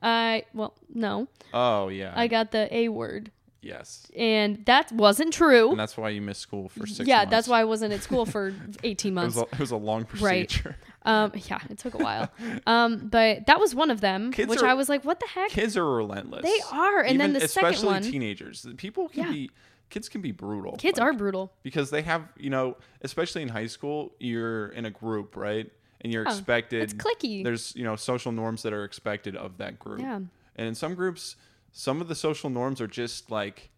[0.03, 2.13] I well no, Oh yeah.
[2.17, 4.07] I got the A word, yes.
[4.17, 5.71] and that wasn't true.
[5.71, 7.07] And that's why you missed school for six.
[7.09, 7.31] yeah, months.
[7.33, 9.37] that's why I wasn't at school for 18 It months.
[9.37, 10.77] was, a, it was a long procedure.
[10.81, 10.89] Right.
[11.03, 12.31] Um, yeah, it took a while.
[12.67, 15.27] Um, but that was one of them, Kids which are- I was like, what the
[15.27, 15.51] heck?
[15.51, 16.43] Kids are relentless.
[16.43, 17.01] They are.
[17.01, 18.67] And then the second especially one, teenagers.
[18.77, 19.31] People can Yeah.
[19.33, 19.51] be
[19.89, 20.77] kids can be brutal.
[20.77, 21.53] kids Like, are brutal.
[21.65, 25.69] because they have you know especially in high school you're in a group right
[26.03, 27.43] and you're Oh, expected It's clicky.
[27.43, 30.17] there's you know social norms that are expected of that group Yeah.
[30.17, 31.35] and in some groups
[31.73, 33.71] some of the social norms are just like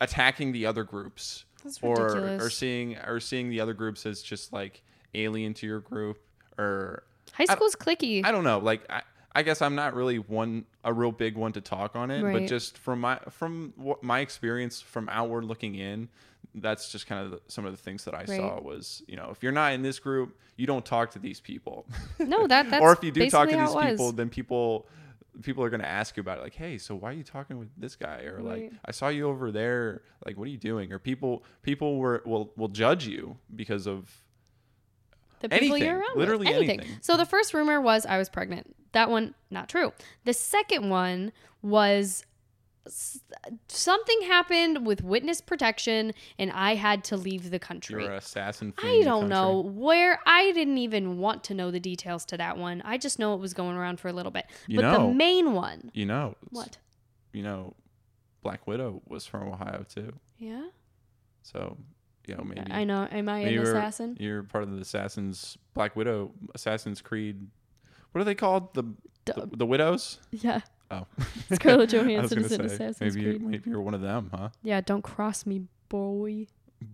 [0.00, 2.44] attacking the other groups That's or ridiculous.
[2.44, 4.82] or seeing or seeing the other groups as just like
[5.14, 6.18] alien to your group
[6.58, 8.24] or High school's clicky.
[8.24, 8.58] I don't know.
[8.58, 9.02] Like I,
[9.34, 12.46] I guess I'm not really one a real big one to talk on it, but
[12.48, 16.08] just from my from what my experience from outward looking in,
[16.56, 19.28] that's just kind of the, some of the things that I saw was you know
[19.30, 21.86] if you're not in this group, you don't talk to these people.
[22.18, 24.86] No, that- that's or if you do talk to these people, then people
[25.42, 27.56] people are going to ask you about it like hey so why are you talking
[27.56, 30.92] with this guy or like i saw you over there like what are you doing
[30.92, 34.10] or people people were will will judge you because of
[35.40, 36.16] the people anything, you're around.
[36.16, 36.18] with.
[36.28, 36.80] literally anything.
[36.80, 36.98] anything.
[37.00, 38.74] So the first rumor was I was pregnant.
[38.92, 39.92] That one, not true.
[40.24, 42.24] The second one was
[43.68, 48.02] something happened with witness protection and I had to leave the country.
[48.02, 50.18] you're an assassin I don't know where.
[50.26, 52.82] I didn't even want to know the details to that one.
[52.84, 54.46] I just know it was going around for a little bit.
[54.66, 55.08] You but know.
[55.08, 56.78] the main one, you know what?
[57.32, 57.74] you know,
[58.42, 60.12] Black Widow was from Ohio too.
[60.38, 60.64] Yeah,
[61.42, 61.76] So,
[62.30, 63.06] you know, maybe I know.
[63.10, 64.16] Am I an you're- assassin?
[64.20, 67.46] You're part of the Assassins Black Widow Assassin's Creed.
[68.12, 68.74] What are they called?
[68.74, 68.84] The
[69.26, 70.18] the, the widows?
[70.32, 71.06] Yeah, Oh,
[71.52, 73.40] Scarlett Johansson is in say, Assassin's maybe Creed.
[73.40, 74.48] You're, maybe you're one of them, huh?
[74.62, 76.46] Yeah, don't cross me, boy.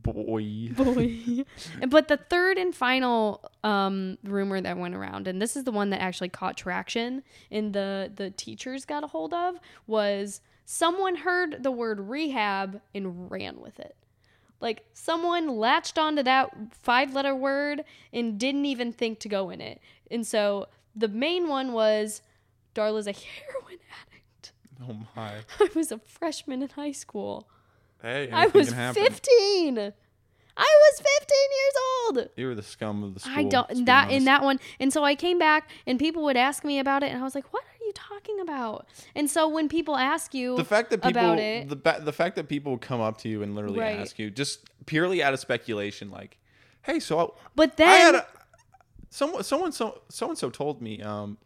[0.03, 0.71] Boy.
[0.77, 1.45] boy.
[1.89, 5.91] but the third and final um, rumor that went around, and this is the one
[5.91, 7.23] that actually caught traction
[7.53, 13.31] and the the teachers got a hold of, was someone heard the word rehab and
[13.31, 13.97] ran with it.
[14.61, 16.51] Like someone latched onto that
[16.83, 19.81] five letter word and didn't even think to go in it.
[20.11, 22.23] And so the main one was
[22.75, 24.53] Darla's a heroin addict.
[24.89, 25.35] Oh my.
[25.61, 27.49] I was a freshman in high school.
[28.03, 29.03] Hey, I was can happen.
[29.03, 29.93] 15.
[30.59, 31.75] I was 15 years
[32.25, 32.31] old.
[32.37, 33.35] You were the scum of the school.
[33.37, 34.59] I don't that in that one.
[34.81, 37.35] And so I came back and people would ask me about it and I was
[37.35, 37.65] like, "What
[37.97, 41.77] talking about?" And so when people ask you the fact that people about it, the
[41.77, 43.99] ba- the fact that people come up to you and literally Right.
[43.99, 46.39] ask you just purely out of speculation like
[46.83, 48.27] hey so I, but I then had a,
[49.11, 51.39] someone someone so so and so told me um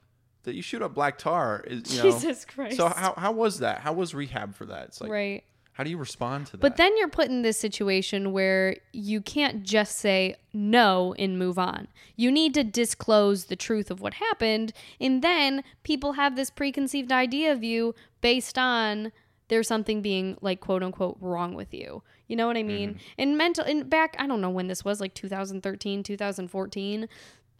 [0.43, 2.77] that you shoot up black tar is you know Jesus Christ.
[2.77, 5.45] so how how was that how was rehab for that it's like right.
[5.81, 9.23] How do you respond to that But then you're put in this situation where you
[9.23, 11.88] can't just say no and move on.
[12.16, 17.11] You need to disclose the truth of what happened, and then people have this preconceived
[17.11, 19.11] idea of you based on
[19.49, 22.03] there's something being like quote unquote wrong with you.
[22.29, 22.90] You know what I mean?
[22.90, 22.99] Mm-hmm.
[23.16, 27.09] And mental and back I don't know when this was like 2013, 2014.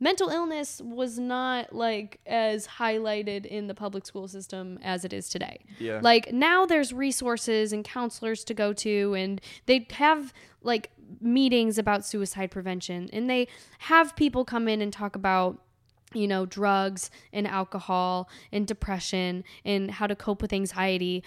[0.03, 5.29] Mental illness was not like as highlighted in the public school system as it is
[5.29, 5.61] today.
[5.79, 6.01] Yeah.
[6.03, 10.33] Like now there's resources and counselors to go to and they have
[10.63, 13.47] like meetings about suicide prevention and they
[13.81, 15.63] have people come in and talk about
[16.15, 21.23] you know drugs and alcohol and depression and how to cope with anxiety.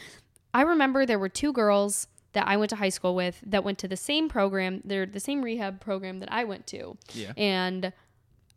[0.53, 3.77] I remember there were two girls that I went to high school with that went
[3.79, 6.97] to the same program, they're the same rehab program that I went to.
[7.13, 7.31] Yeah.
[7.37, 7.93] And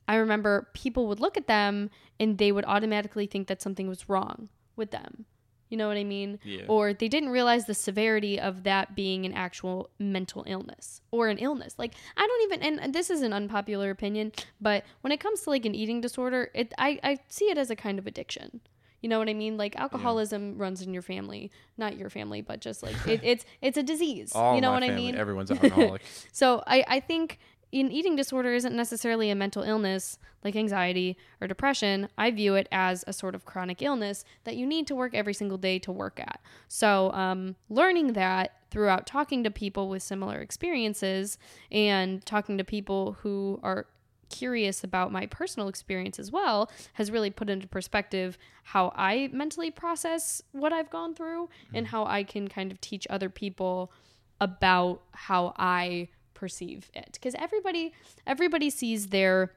[0.09, 1.91] I remember people would look at them
[2.21, 5.27] and they would automatically think that something was wrong with them.
[5.69, 6.39] You know what I mean?
[6.45, 6.63] Yeah.
[6.69, 11.39] Or they didn't realize the severity of that being an actual mental illness or an
[11.39, 11.75] illness.
[11.77, 15.51] Like I don't even and this is an unpopular opinion, but when it comes to
[15.51, 18.61] like an eating disorder, it I, I see it as a kind of addiction.
[19.03, 19.57] You know what I mean?
[19.57, 23.77] Like alcoholism runs in your family, not your family, but just like it, it's it's
[23.77, 24.33] a disease.
[24.35, 25.15] you know what family, I mean?
[25.17, 27.39] everyone's alcoholic So I, I think
[27.81, 32.09] an eating disorder isn't necessarily a mental illness like anxiety or depression.
[32.17, 35.35] I view it as a sort of chronic illness that you need to work every
[35.35, 36.41] single day to work at.
[36.69, 41.39] So um, learning that throughout talking to people with similar experiences
[41.71, 43.87] and talking to people who are
[44.29, 49.71] curious about my personal experience as well has really put into perspective how I mentally
[49.71, 53.93] process what I've gone through and how I can kind of teach other people
[54.41, 57.93] about how I perceive it because everybody
[58.27, 59.53] everybody sees their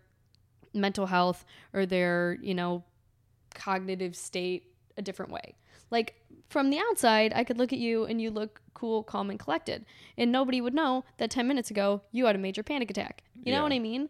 [0.74, 2.84] mental health or their you know
[3.54, 5.56] cognitive state a different way
[5.92, 6.16] like
[6.50, 9.86] from the outside, I could look at you and you look cool, calm, and collected.
[10.18, 13.22] And nobody would know that 10 minutes ago you had a major panic attack.
[13.36, 13.58] You Yeah.
[13.60, 14.10] know what I mean?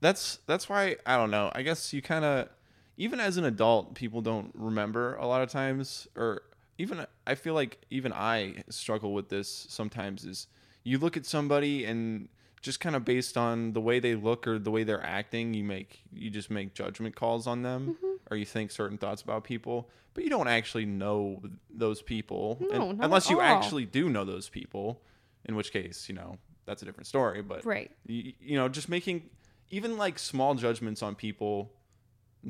[0.00, 1.50] that's that's why I don't know.
[1.54, 2.48] I guess you kind of
[2.96, 6.42] even as an adult, people don't remember a lot of times, or
[6.78, 10.24] even I feel like even I struggle with this sometimes.
[10.24, 10.46] Is
[10.88, 12.28] you look at somebody and
[12.60, 15.62] just kind of based on the way they look or the way they're acting, you
[15.64, 18.14] make you just make judgment calls on them, mm-hmm.
[18.30, 22.90] or you think certain thoughts about people, but you don't actually know those people, No,
[22.90, 23.46] And- unless you all.
[23.46, 25.02] actually do know those people.
[25.44, 27.40] In which case, you know that's a different story.
[27.42, 27.90] But Right.
[28.06, 29.30] you, you know just making
[29.70, 31.72] even like small judgments on people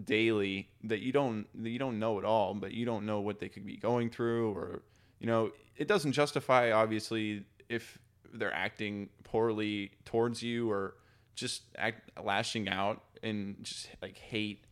[0.04, 3.38] daily that you don't that you don't know at all but you don't know what
[3.40, 4.82] they could be going through or
[5.18, 7.98] you know it doesn't justify obviously if
[8.32, 10.94] they're acting poorly towards you or
[11.34, 14.64] just act lashing out and just like hate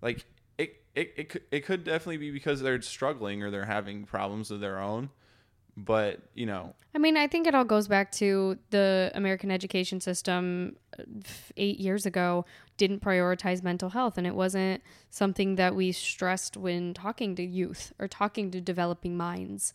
[0.00, 0.24] like
[0.58, 4.50] it it, it, could, it could definitely be because they're struggling or they're having problems
[4.50, 5.10] of their own
[5.76, 10.00] but you know I mean, I think it all goes back to the American education
[10.00, 11.04] system uh,
[11.56, 12.44] eight years ago
[12.76, 17.92] didn't prioritize mental health, and it wasn't something that we stressed when talking to youth
[17.98, 19.72] or talking to developing minds.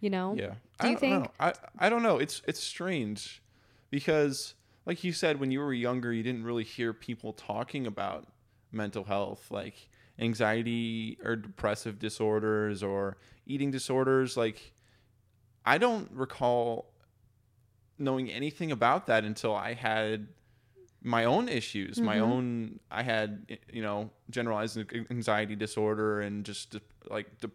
[0.00, 0.34] You know?
[0.36, 0.46] Yeah.
[0.50, 1.24] Do I you don't think?
[1.24, 1.30] know.
[1.40, 2.18] I I don't know.
[2.18, 3.42] It's it's strange
[3.90, 4.54] because
[4.86, 8.26] like you said when you were younger you didn't really hear people talking about
[8.72, 14.72] mental health like anxiety or depressive disorders or eating disorders like
[15.64, 16.92] I don't recall
[17.98, 20.28] knowing anything about that until I had
[21.02, 22.32] my own issues, my Mm-hmm.
[22.32, 22.80] own.
[22.90, 24.78] I had you know generalized
[25.10, 26.76] anxiety disorder and just
[27.10, 27.50] like de-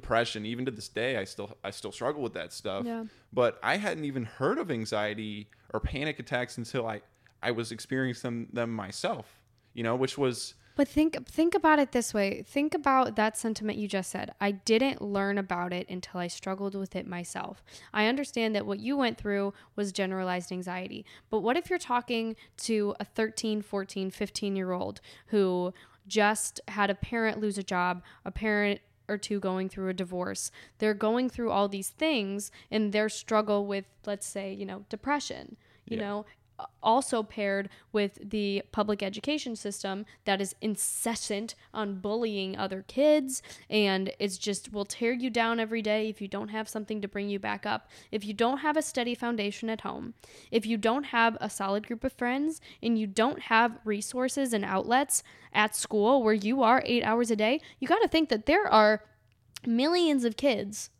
[0.00, 0.46] depression.
[0.46, 2.84] Even to this day, I still I still struggle with that stuff.
[2.84, 3.04] Yeah.
[3.32, 7.02] But I hadn't even heard of anxiety or panic attacks until I
[7.42, 9.40] I was experiencing them, them myself.
[9.74, 12.42] You know, which was But think think about it this way.
[12.42, 14.32] Think about that sentiment you just said.
[14.40, 17.62] I didn't learn about it until I struggled with it myself.
[17.92, 21.04] I understand that what you went through was generalized anxiety.
[21.30, 25.74] But what if you're talking to a 13, 14, 15 year old who
[26.08, 30.50] just had a parent lose a job, a parent or two going through a divorce.
[30.78, 35.56] They're going through all these things and their struggle with let's say, you know, depression,
[35.86, 36.02] you Yeah.
[36.04, 36.26] know,
[36.82, 44.12] also paired with the public education system that is incessant on bullying other kids and
[44.18, 47.28] it's just will tear you down every day if you don't have something to bring
[47.28, 47.88] you back up.
[48.10, 50.14] If you don't have a steady foundation at home
[50.50, 54.64] if you don't have a solid group of friends and you don't have resources and
[54.64, 58.46] outlets at school where you are 8 hours a day you got to think that
[58.46, 59.04] there are
[59.66, 60.90] millions of kids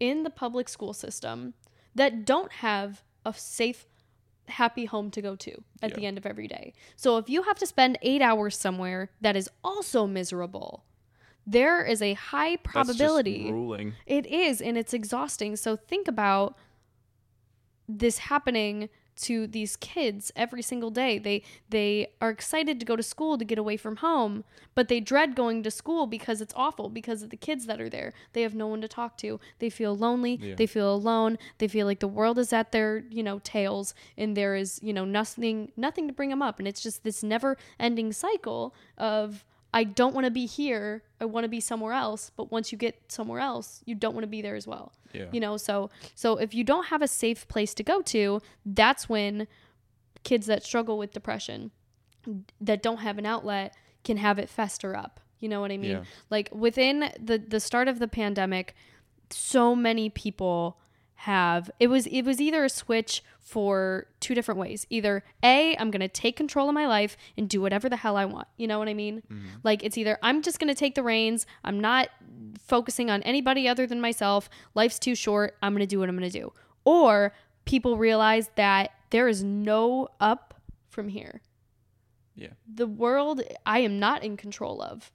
[0.00, 1.54] in the public school system
[1.94, 3.86] that don't have a safe
[4.50, 6.72] happy home to go to at the end of every day.
[6.96, 10.84] So if you have to spend 8 hours somewhere that is also miserable,
[11.46, 13.94] there is a high probability grueling.
[14.06, 15.56] it is, and it's exhausting.
[15.56, 16.56] So think about
[17.88, 21.18] this happening to these kids every single day.
[21.18, 25.00] They they are excited to go to school to get away from home, but they
[25.00, 28.12] dread going to school because it's awful because of the kids that are there.
[28.32, 29.40] They have no one to talk to.
[29.58, 30.54] They feel lonely, Yeah.
[30.54, 34.36] they feel alone, they feel like the world is at their, you know, tails and
[34.36, 38.12] there is, you know, nothing nothing to bring them up and it's just this never-ending
[38.12, 41.02] cycle of I don't want to be here.
[41.20, 42.30] I want to be somewhere else.
[42.36, 44.92] But once you get somewhere else, you don't want to be there as well.
[45.12, 45.26] Yeah.
[45.32, 49.08] You know, so so if you don't have a safe place to go to, that's
[49.08, 49.46] when
[50.24, 51.70] kids that struggle with depression
[52.60, 55.20] that don't have an outlet can have it fester up.
[55.38, 55.90] You know what I mean?
[55.90, 56.04] Yeah.
[56.30, 58.74] Like within the the start of the pandemic,
[59.30, 60.78] so many people
[61.22, 64.86] have it was it was either a switch for two different ways.
[64.88, 68.16] Either A, I'm going to take control of my life and do whatever the hell
[68.16, 68.46] I want.
[68.56, 69.22] You know what I mean?
[69.22, 69.46] Mm-hmm.
[69.64, 72.10] Like it's either I'm just going to take the reins, I'm not
[72.64, 74.48] focusing on anybody other than myself.
[74.76, 75.56] Life's too short.
[75.60, 76.52] I'm going to do what I'm going to do.
[76.84, 77.32] Or
[77.64, 80.54] people realize that there is no up
[80.88, 81.40] from here.
[82.36, 82.52] Yeah.
[82.72, 85.10] The world I am not in control of.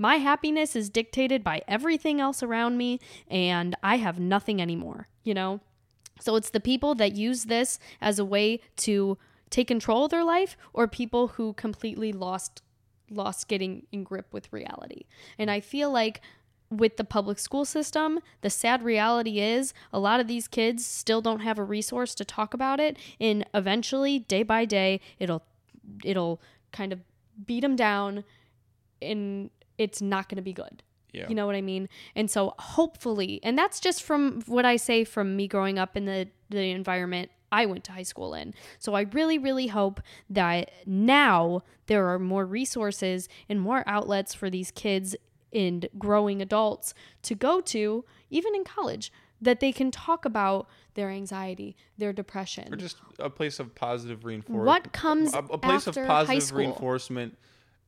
[0.00, 5.34] My happiness is dictated by everything else around me, and I have nothing anymore, you
[5.34, 5.60] know?
[6.20, 9.18] So it's the people that use this as a way to
[9.50, 12.62] take control of their life or people who completely lost
[13.10, 15.02] lost getting in grip with reality.
[15.38, 16.22] And I feel like
[16.70, 21.20] with the public school system, the sad reality is a lot of these kids still
[21.20, 25.42] don't have a resource to talk about it and eventually day by day it'll
[26.04, 26.40] it'll
[26.72, 27.00] kind of
[27.44, 28.24] beat them down
[29.02, 30.82] and it's not going to be good.
[31.12, 31.26] Yeah.
[31.28, 31.88] You know what I mean?
[32.14, 36.04] And so hopefully, and that's just from what I say from me growing up in
[36.04, 38.54] the the environment I went to high school in.
[38.78, 44.50] So I really really hope that now there are more resources and more outlets for
[44.50, 45.16] these kids
[45.52, 49.10] and growing adults to go to, even in college,
[49.40, 52.72] that they can talk about their anxiety, their depression.
[52.72, 54.66] or just a place of positive reinforcement.
[54.66, 57.36] What comes a, a place after of positive reinforcement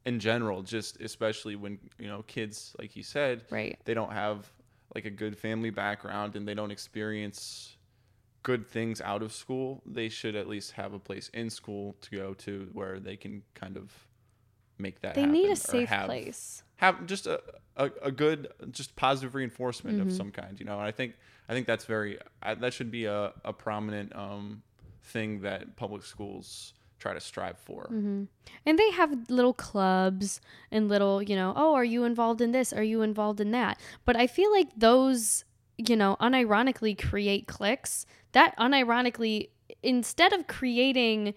[0.05, 3.79] in general, just especially when you know kids, like you said, Right.
[3.85, 4.51] they don't have
[4.95, 7.77] like a good family background and they don't experience
[8.43, 9.83] good things out of school.
[9.87, 13.43] They should at least have a place in school to go to where they can
[13.55, 13.91] kind of
[14.79, 15.15] make that.
[15.15, 16.63] They need a safe have, place.
[16.77, 17.41] Have just a,
[17.77, 20.09] a, a good, just positive reinforcement Mm-hmm.
[20.09, 20.77] of some kind, you know.
[20.79, 21.15] And I think
[21.49, 24.63] I think that's very I, that should be a, a prominent um,
[25.05, 27.85] thing that public schools try to strive for.
[27.93, 28.25] Mm-hmm.
[28.65, 30.41] And they have little clubs
[30.71, 32.73] and little, you know, oh, are you involved in this?
[32.73, 33.79] Are you involved in that?
[34.05, 35.45] But I feel like those,
[35.77, 39.49] you know, unironically create cliques that unironically,
[39.83, 41.35] instead of creating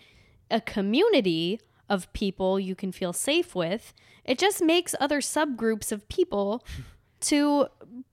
[0.52, 1.60] a community
[1.90, 3.92] of people you can feel safe with,
[4.24, 6.64] it just makes other subgroups of people
[7.22, 7.68] to,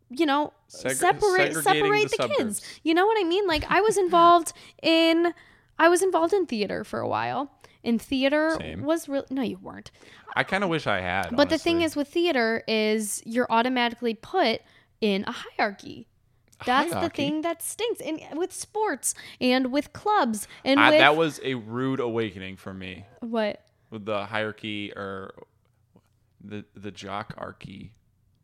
[0.09, 2.63] you know, Seg- separate separate the the, kids.
[2.83, 3.47] You know what I mean?
[3.47, 5.35] Like I was involved in
[5.79, 7.51] I was involved in theater for a while.
[7.85, 8.85] And theater Same.
[8.85, 9.91] was real no you weren't.
[10.37, 11.35] I kind of wish I had.
[11.35, 14.61] But the thing is with theater is you're automatically put
[15.01, 16.07] in a hierarchy.
[16.65, 18.01] That's the thing that stinks.
[18.01, 22.73] And with sports and with clubs and I, with that was a rude awakening for
[22.73, 25.35] me what with the hierarchy or
[26.41, 27.91] the the jockarchy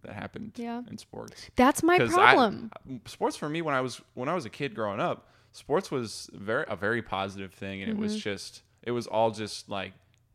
[0.02, 0.82] that happened Yeah.
[0.90, 1.48] in sports.
[1.54, 2.72] that's my 'Cause I- problem.
[3.06, 5.28] sports for me when I was when I was a kid growing up,
[5.58, 8.02] sports was very a very positive thing, and it Mm-hmm.
[8.02, 9.92] was just it was all just like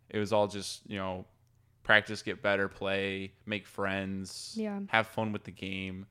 [0.09, 1.25] it was all just you know
[1.83, 4.79] practice, get better, play, make friends, Yeah.
[4.87, 6.05] have fun with the game,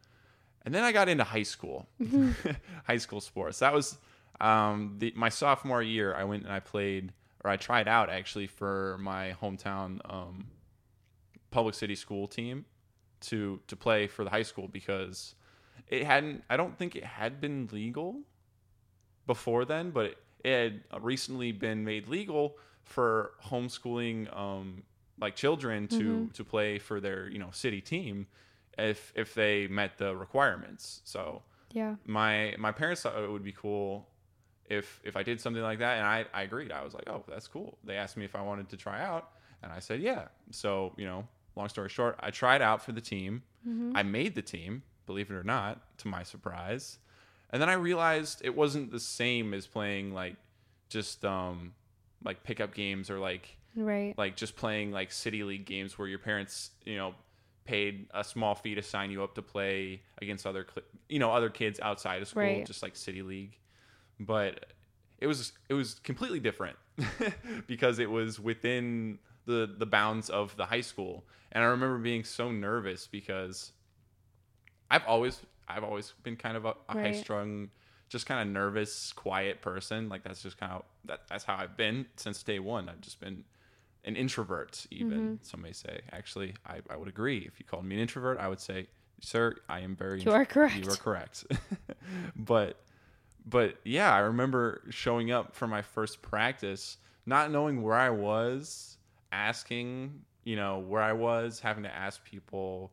[0.65, 1.87] and then I got into high school,
[2.85, 3.59] high school sports.
[3.61, 3.99] That was
[4.41, 6.15] um, the my sophomore year.
[6.15, 7.13] I went and I played
[7.45, 10.47] or I tried out actually for my hometown um,
[11.51, 12.65] public city school team
[13.21, 15.35] to to play for the high school because
[15.89, 18.21] it hadn't I don't think it had been legal
[19.27, 24.83] before then, but it, had recently been made legal for homeschooling um
[25.21, 25.97] like children to
[26.35, 28.27] to play for their, you know, city team
[28.79, 31.01] if if they met the requirements.
[31.05, 31.43] So
[31.73, 31.95] Yeah.
[32.07, 34.09] my my parents thought it would be cool
[34.69, 36.73] if if I did something like that, and I I agreed.
[36.73, 37.79] I was like, oh, that's cool.
[37.85, 39.31] They asked me if I wanted to try out,
[39.63, 40.29] and I said yeah.
[40.51, 43.43] So you know, long story short, I tried out for the team.
[43.97, 46.99] I made the team, believe it or not, to my surprise,
[47.53, 50.37] and then I realized it wasn't the same as playing like
[50.89, 51.75] just um
[52.25, 54.15] like pickup games or like Right.
[54.19, 57.15] like just playing like city league games where your parents you know
[57.65, 60.67] paid a small fee to sign you up to play against other
[61.09, 62.67] you know other kids outside of school Right.
[62.67, 63.57] just like city league
[64.21, 64.67] but
[65.19, 66.77] it was it was completely different
[67.67, 72.25] because it was within the the bounds of the high school and i remember being
[72.25, 73.73] so nervous because
[74.91, 77.07] i've always i've always been kind of a, a Right.
[77.07, 77.71] high strung
[78.09, 81.77] just kind of nervous quiet person like that's just kind of that that's how i've
[81.77, 83.45] been since day one i've just been
[84.05, 85.35] an introvert even Mm-hmm.
[85.43, 88.49] some may say actually I, I would agree if you called me an introvert i
[88.49, 88.89] would say
[89.21, 90.75] sir i am very You are correct.
[90.77, 91.45] you are correct
[92.37, 92.81] but
[93.47, 98.99] but yeah i remember showing up for my first practice not knowing where i was
[99.31, 102.93] asking you know where i was having to ask people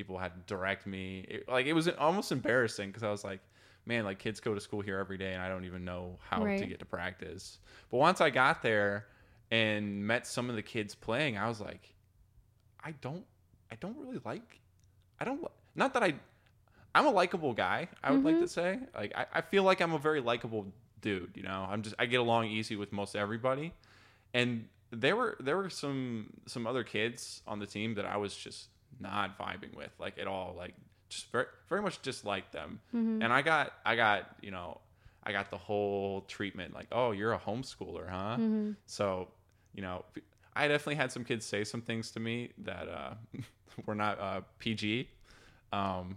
[0.00, 1.26] people had to direct me.
[1.28, 3.40] It, like it was almost embarrassing because i was like
[3.84, 6.38] man like kids go to school here every day and i don't even know how
[6.38, 7.58] to get to practice.
[7.90, 9.08] But once i got there
[9.50, 11.92] and met some of the kids playing i was like
[12.82, 13.26] i don't
[13.70, 14.60] i don't really like
[15.18, 15.44] i don't
[15.74, 16.14] not that i
[16.94, 18.44] i'm a likable guy i would like mm-hmm.
[18.44, 18.78] to say.
[18.94, 20.66] Like I, I feel like i'm a very likable
[21.02, 21.66] dude you know?
[21.68, 23.74] I'm just i get along easy with most everybody.
[24.32, 28.34] And there were there were some some other kids on the team that i was
[28.34, 28.68] just
[29.00, 30.74] not vibing with like at all like
[31.08, 32.80] just very very much disliked them.
[32.92, 34.80] And i got i got you know
[35.24, 38.36] i got the whole treatment like oh you're a homeschooler huh?
[38.86, 39.28] So
[39.74, 40.04] you know
[40.54, 43.14] i definitely had some kids say some things to me that uh
[43.86, 45.08] were not uh pg
[45.72, 46.16] um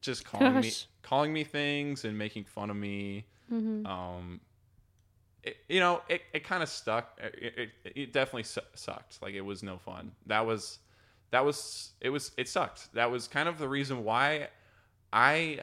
[0.00, 3.24] just calling me calling me things and making fun of me.
[3.52, 3.86] Mm-hmm.
[3.86, 4.40] um
[5.42, 9.20] it, you know it, it kind of stuck it, it, it definitely su- sucked.
[9.22, 10.12] Like it was no fun.
[10.26, 10.78] That was
[11.32, 12.92] that was it was it sucked.
[12.94, 14.48] That was kind of the reason why
[15.12, 15.58] i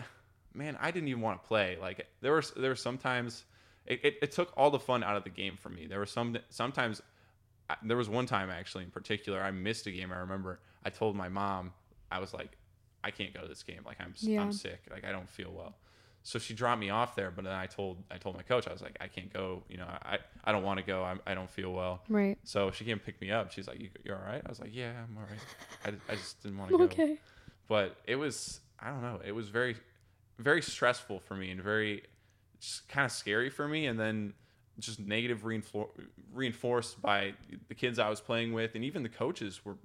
[0.53, 1.77] man i didn't even want to play.
[1.79, 3.45] Like there was there were sometimes
[3.85, 5.87] it, it, it took all the fun out of the game for me.
[5.87, 7.01] There were some sometimes
[7.83, 10.11] there was one time actually in particular i missed a game.
[10.11, 11.71] I remember i told my mom
[12.11, 12.51] i was like
[13.03, 13.81] i can't go to this game.
[13.85, 14.41] Like i'm Yeah.
[14.41, 14.81] i'm sick.
[14.91, 15.75] Like i don't feel well
[16.23, 18.71] so she dropped me off there, but then I told I told my coach I
[18.73, 19.63] was like I can't go.
[19.69, 21.03] You know, I I don't want to go.
[21.03, 22.01] I I don't feel well.
[22.09, 22.37] Right.
[22.43, 23.51] So she came and pick me up.
[23.51, 26.15] She's like, you, "You're all right." I was like, "Yeah, I'm all right." I, I
[26.15, 26.83] just didn't want to go.
[26.85, 27.17] Okay.
[27.67, 29.19] But it was I don't know.
[29.25, 29.75] It was very
[30.37, 32.03] very stressful for me and very
[32.59, 33.87] just kind of scary for me.
[33.87, 34.33] And then
[34.79, 35.89] just negative reinfor-
[36.33, 37.33] reinforced by
[37.67, 39.75] the kids I was playing with, and even the coaches were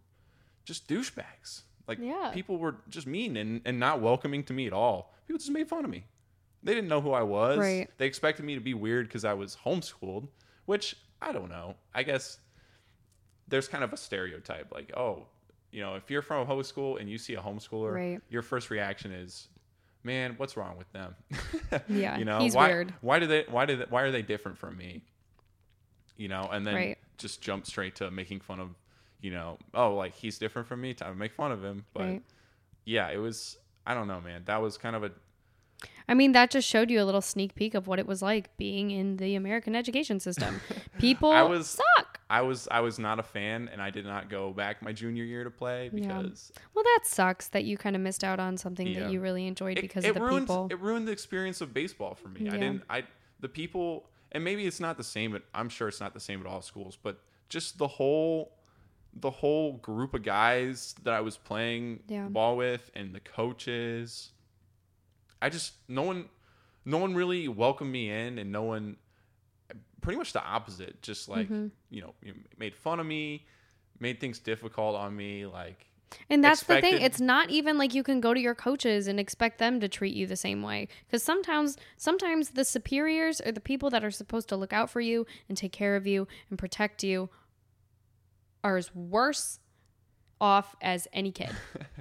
[0.64, 1.62] just douchebags.
[1.89, 2.30] Like Yeah.
[2.32, 5.12] people were just mean and, and not welcoming to me at all.
[5.26, 6.05] People just made fun of me.
[6.65, 7.59] They didn't know who I was.
[7.59, 7.89] Right.
[7.99, 10.29] They expected me to be weird because I was homeschooled,
[10.65, 11.75] which I don't know.
[11.95, 12.39] I guess
[13.49, 15.27] there's kind of a stereotype like, oh,
[15.71, 18.21] you know, if you're from a homeschool and you see a homeschooler, Right.
[18.31, 19.49] your first reaction is,
[20.03, 21.15] man, what's wrong with them?
[21.89, 22.95] Yeah, you know, he's why, weird.
[23.01, 23.45] Why do they?
[23.49, 23.81] Why did?
[23.81, 25.03] They, why are they different from me?
[26.17, 26.99] You know, and then Right.
[27.19, 28.71] just jump straight to making fun of,
[29.21, 30.95] you know, oh, like he's different from me.
[30.95, 31.85] Time to make fun of him.
[31.93, 32.23] But Right.
[32.85, 33.59] yeah, it was.
[33.87, 34.45] I don't know, man.
[34.47, 35.11] That was kind of a
[36.09, 38.57] I mean, that just showed you a little sneak peek of what it was like
[38.57, 40.61] being in the American education system.
[40.99, 42.20] People I was- suck.
[42.30, 45.24] I was I was not a fan, and I did not go back my junior
[45.24, 46.20] year to play Yeah.
[46.20, 49.01] because Well, that sucks that you kind of missed out on something Yeah.
[49.01, 50.68] that you really enjoyed it, because it of the ruined people.
[50.70, 52.49] it ruined the experience of baseball for me.
[52.49, 52.82] I didn't.
[52.89, 53.05] I
[53.41, 55.35] the people, and maybe it's not the same.
[55.37, 57.20] At, I'm sure it's not the same at all schools, but
[57.51, 58.53] just the whole
[59.20, 62.26] the whole group of guys that I was playing Yeah.
[62.26, 64.30] ball with, and the coaches.
[65.45, 66.29] I just no one,
[66.87, 68.97] no one really welcomed me in, and no one.
[70.01, 71.03] Pretty much the opposite.
[71.03, 71.67] Just like Mm-hmm.
[71.91, 72.15] you know,
[72.59, 73.47] made fun of me,
[74.01, 75.45] made things difficult on me.
[75.47, 75.87] Like
[76.31, 77.01] And that's the thing.
[77.01, 80.15] It's not even like you can go to your coaches and expect them to treat
[80.15, 80.89] you the same way.
[81.07, 85.01] Because sometimes, sometimes the superiors or the people that are supposed to look out for
[85.01, 87.29] you and take care of you and protect you
[88.63, 89.59] are as worse
[90.41, 91.51] off as any kid.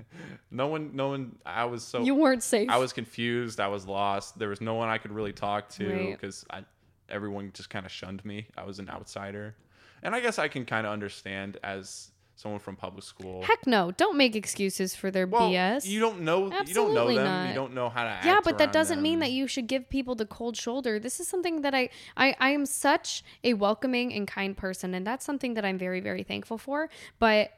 [0.51, 1.37] no one, no one.
[1.45, 2.69] I was so you weren't safe.
[2.69, 3.59] I was confused.
[3.59, 4.37] I was lost.
[4.37, 6.63] There was no one I could really talk to because I
[7.09, 8.47] everyone just kind of shunned me.
[8.57, 9.55] I was an outsider,
[10.01, 13.43] and I guess I can kind of understand as someone from public school.
[13.43, 13.91] Heck no!
[13.91, 15.85] Don't make excuses for their well, BS.
[15.85, 16.45] you don't know.
[16.45, 17.25] you don't know Absolutely them.
[17.25, 17.47] not.
[17.49, 18.09] You don't know how to.
[18.09, 21.19] Act yeah but that doesn't mean that you should give people the cold shoulder this
[21.19, 25.25] is something that I, I i am such a welcoming and kind person and that's
[25.25, 27.51] something that i'm very very thankful for but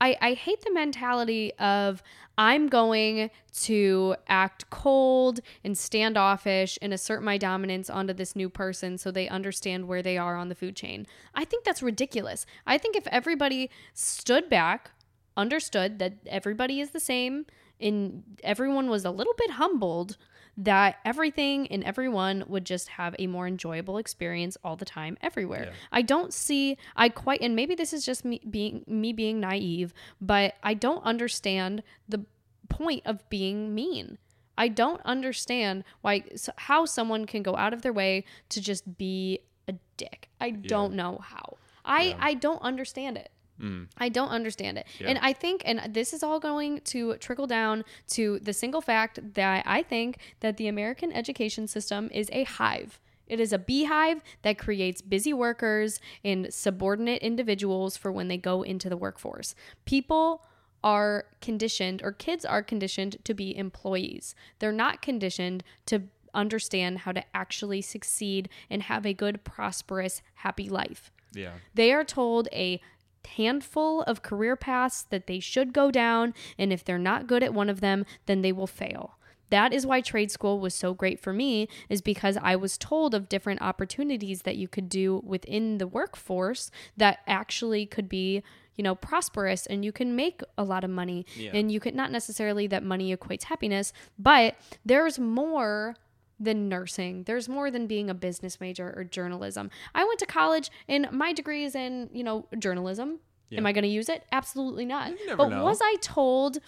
[0.00, 2.02] I, I hate the mentality of
[2.36, 3.30] I'm going
[3.62, 9.28] to act cold and standoffish and assert my dominance onto this new person so they
[9.28, 11.06] understand where they are on the food chain.
[11.34, 12.46] I think that's ridiculous.
[12.64, 14.92] I think if everybody stood back,
[15.36, 17.46] understood that everybody is the same,
[17.80, 20.16] and everyone was a little bit humbled,
[20.58, 25.66] that everything and everyone would just have a more enjoyable experience all the time everywhere.
[25.68, 25.72] Yeah.
[25.92, 29.94] I don't see I quite and maybe this is just me being me being naive,
[30.20, 32.24] but I don't understand the
[32.68, 34.18] point of being mean.
[34.58, 36.24] I don't understand why
[36.56, 39.38] how someone can go out of their way to just be
[39.68, 40.28] a dick.
[40.40, 41.56] I don't know how.
[41.84, 42.16] I Yeah.
[42.18, 43.30] I don't understand it.
[43.60, 43.88] Mm.
[43.98, 44.86] I don't understand it.
[44.98, 45.08] Yeah.
[45.08, 49.34] And I think, and this is all going to trickle down to the single fact
[49.34, 53.00] that I think that the American education system is a hive.
[53.26, 58.62] It is a beehive that creates busy workers and subordinate individuals for when they go
[58.62, 59.54] into the workforce.
[59.84, 60.44] People
[60.82, 64.34] are conditioned, or kids are conditioned to be employees.
[64.60, 70.68] They're not conditioned to understand how to actually succeed and have a good, prosperous, happy
[70.68, 71.10] life.
[71.34, 71.52] Yeah.
[71.74, 72.80] They are told a
[73.26, 77.54] handful of career paths that they should go down, and if they're not good at
[77.54, 79.14] one of them, then they will fail.
[79.50, 83.14] That is why trade school was so great for me, is because I was told
[83.14, 88.42] of different opportunities that you could do within the workforce that actually could be,
[88.76, 91.24] you know, prosperous and you can make a lot of money.
[91.34, 91.52] Yeah.
[91.54, 95.96] And you could not necessarily that money equates happiness, but there's more
[96.40, 97.24] than nursing.
[97.24, 99.70] There's more than being a business major or journalism.
[99.94, 103.20] I went to college and my degree is in, you know, journalism.
[103.50, 104.24] Am I going to use it?
[104.30, 105.12] Absolutely not.
[105.36, 105.64] But know.
[105.64, 106.58] was I told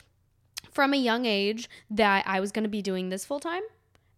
[0.73, 3.63] from a young age that I was going to be doing this full time?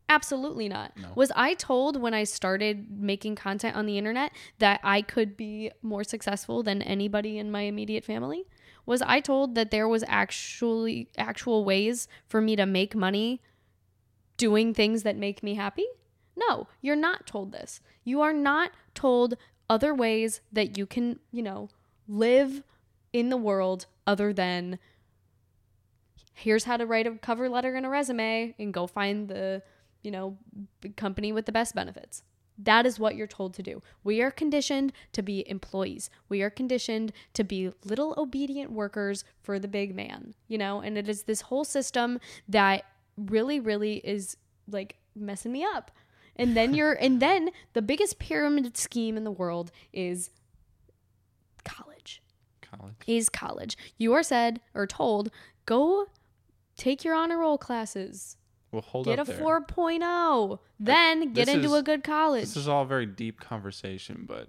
[0.09, 0.92] Absolutely not.
[1.14, 5.70] Was I told when I started making content on the internet that I could be
[5.80, 8.44] more successful than anybody in my immediate family?
[8.84, 13.40] Was I told that there was actually actual ways for me to make money
[14.43, 15.86] doing things that make me happy?
[16.34, 17.80] No, you're not told this.
[18.03, 19.36] You are not told
[19.70, 21.68] other ways that you can, you know,
[22.09, 22.64] live
[23.12, 24.80] in the world other than
[26.34, 29.62] here's how to write a cover letter and a resume and go find the,
[30.03, 30.36] you know,
[30.97, 32.24] company with the best benefits.
[32.59, 33.80] That is what you're told to do.
[34.03, 36.11] We are conditioned to be employees.
[36.28, 40.80] We are conditioned to be little obedient workers for the big man, you know?
[40.80, 42.18] And it is this whole system
[42.49, 42.82] that
[43.16, 44.36] really, really is
[44.68, 45.90] like messing me up.
[46.36, 50.30] And then you're and then the biggest pyramid scheme in the world is
[51.64, 52.22] college.
[52.60, 52.94] College.
[53.06, 53.76] Is college.
[53.98, 55.30] You are said or told,
[55.66, 56.06] go
[56.76, 58.36] take your honor roll classes.
[58.70, 59.38] Well, hold Get a there.
[59.38, 60.58] 4.0.
[60.80, 62.44] Then get into is- a good college.
[62.44, 64.48] This is all very deep conversation, but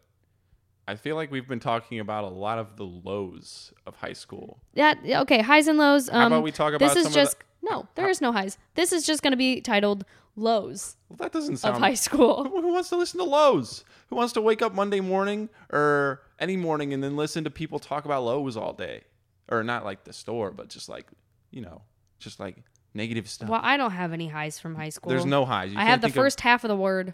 [0.87, 4.59] I feel like we've been talking about a lot of the lows of high school.
[4.73, 6.09] that okay, highs and lows.
[6.09, 8.57] Um How about we talk about this is just the- no, there is no highs.
[8.75, 10.05] This is just gonna be titled
[10.35, 12.43] lows Well, that doesn't of high school.
[12.49, 13.85] Who wants to listen to lows?
[14.09, 17.79] Who wants to wake up Monday morning or any morning and then listen to people
[17.79, 19.03] talk about lows all day?
[19.49, 21.07] Or not like the store, but just like,
[21.51, 21.81] you know,
[22.19, 22.63] just like
[22.93, 23.47] negative stuff.
[23.49, 25.09] Well, I don't have any highs from high school.
[25.09, 25.71] There's no highs.
[25.71, 27.13] You I have the think of- first half of the word.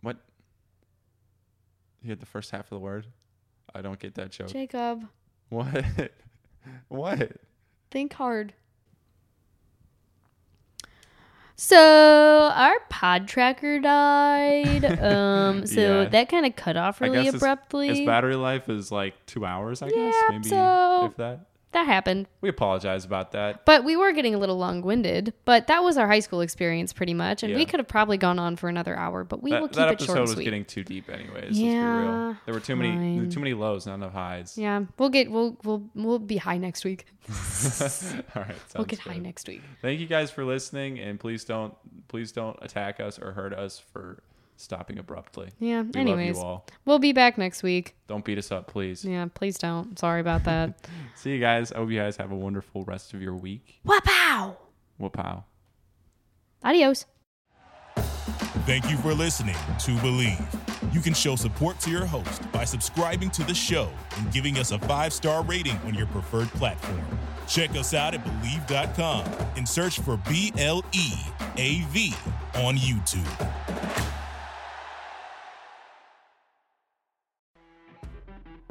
[0.00, 0.16] what?
[2.08, 3.06] You had the first half of the word?
[3.74, 4.46] I don't get that joke.
[4.48, 5.06] Jacob,
[5.50, 5.84] What?
[6.88, 7.32] what?
[7.90, 8.54] think hard.
[11.54, 14.84] So our pod tracker died.
[15.02, 16.08] Um, so Yeah.
[16.08, 17.90] that kind of cut off I really guess its- abruptly.
[17.90, 20.14] Its battery life is like two hours, I guess.
[20.14, 21.40] Yeah, Maybe so- if that.
[21.72, 22.26] That happened.
[22.40, 23.64] We apologize about that.
[23.66, 25.34] But we were getting a little long winded.
[25.44, 27.42] But that was our high school experience pretty much.
[27.42, 29.76] And we could have probably gone on for another hour, but we that, will keep
[29.76, 31.34] that it episode short and was getting too deep, anyways.
[31.44, 32.36] let's be Yeah, real.
[32.46, 34.56] There were too many, were too many lows, not enough highs.
[34.56, 37.06] yeah, we'll get we'll we'll we'll be high next week.
[38.34, 38.54] All right.
[38.74, 39.62] we'll get high next week.
[39.82, 41.74] Thank you guys for listening, and please don't,
[42.08, 44.22] please don't attack us or hurt us for
[44.58, 45.50] stopping abruptly.
[45.58, 45.82] Yeah.
[45.82, 46.66] We anyways, love you all.
[46.84, 47.94] we'll be back next week.
[48.06, 49.04] Don't beat us up, please.
[49.04, 49.98] Yeah, please don't.
[49.98, 50.88] Sorry about that.
[51.14, 51.72] See you guys.
[51.72, 53.80] I hope you guys have a wonderful rest of your week.
[53.86, 54.56] Wapow!
[54.98, 55.44] Whoop-pow.
[56.64, 57.06] Adios.
[58.66, 60.94] Thank you for listening to Bleav.
[60.94, 64.72] You can show support to your host by subscribing to the show and giving us
[64.72, 67.00] a five star rating on your preferred platform.
[67.46, 69.24] Check us out at Bleav.com
[69.56, 71.12] and search for B L E
[71.56, 72.12] A V
[72.56, 73.67] on YouTube.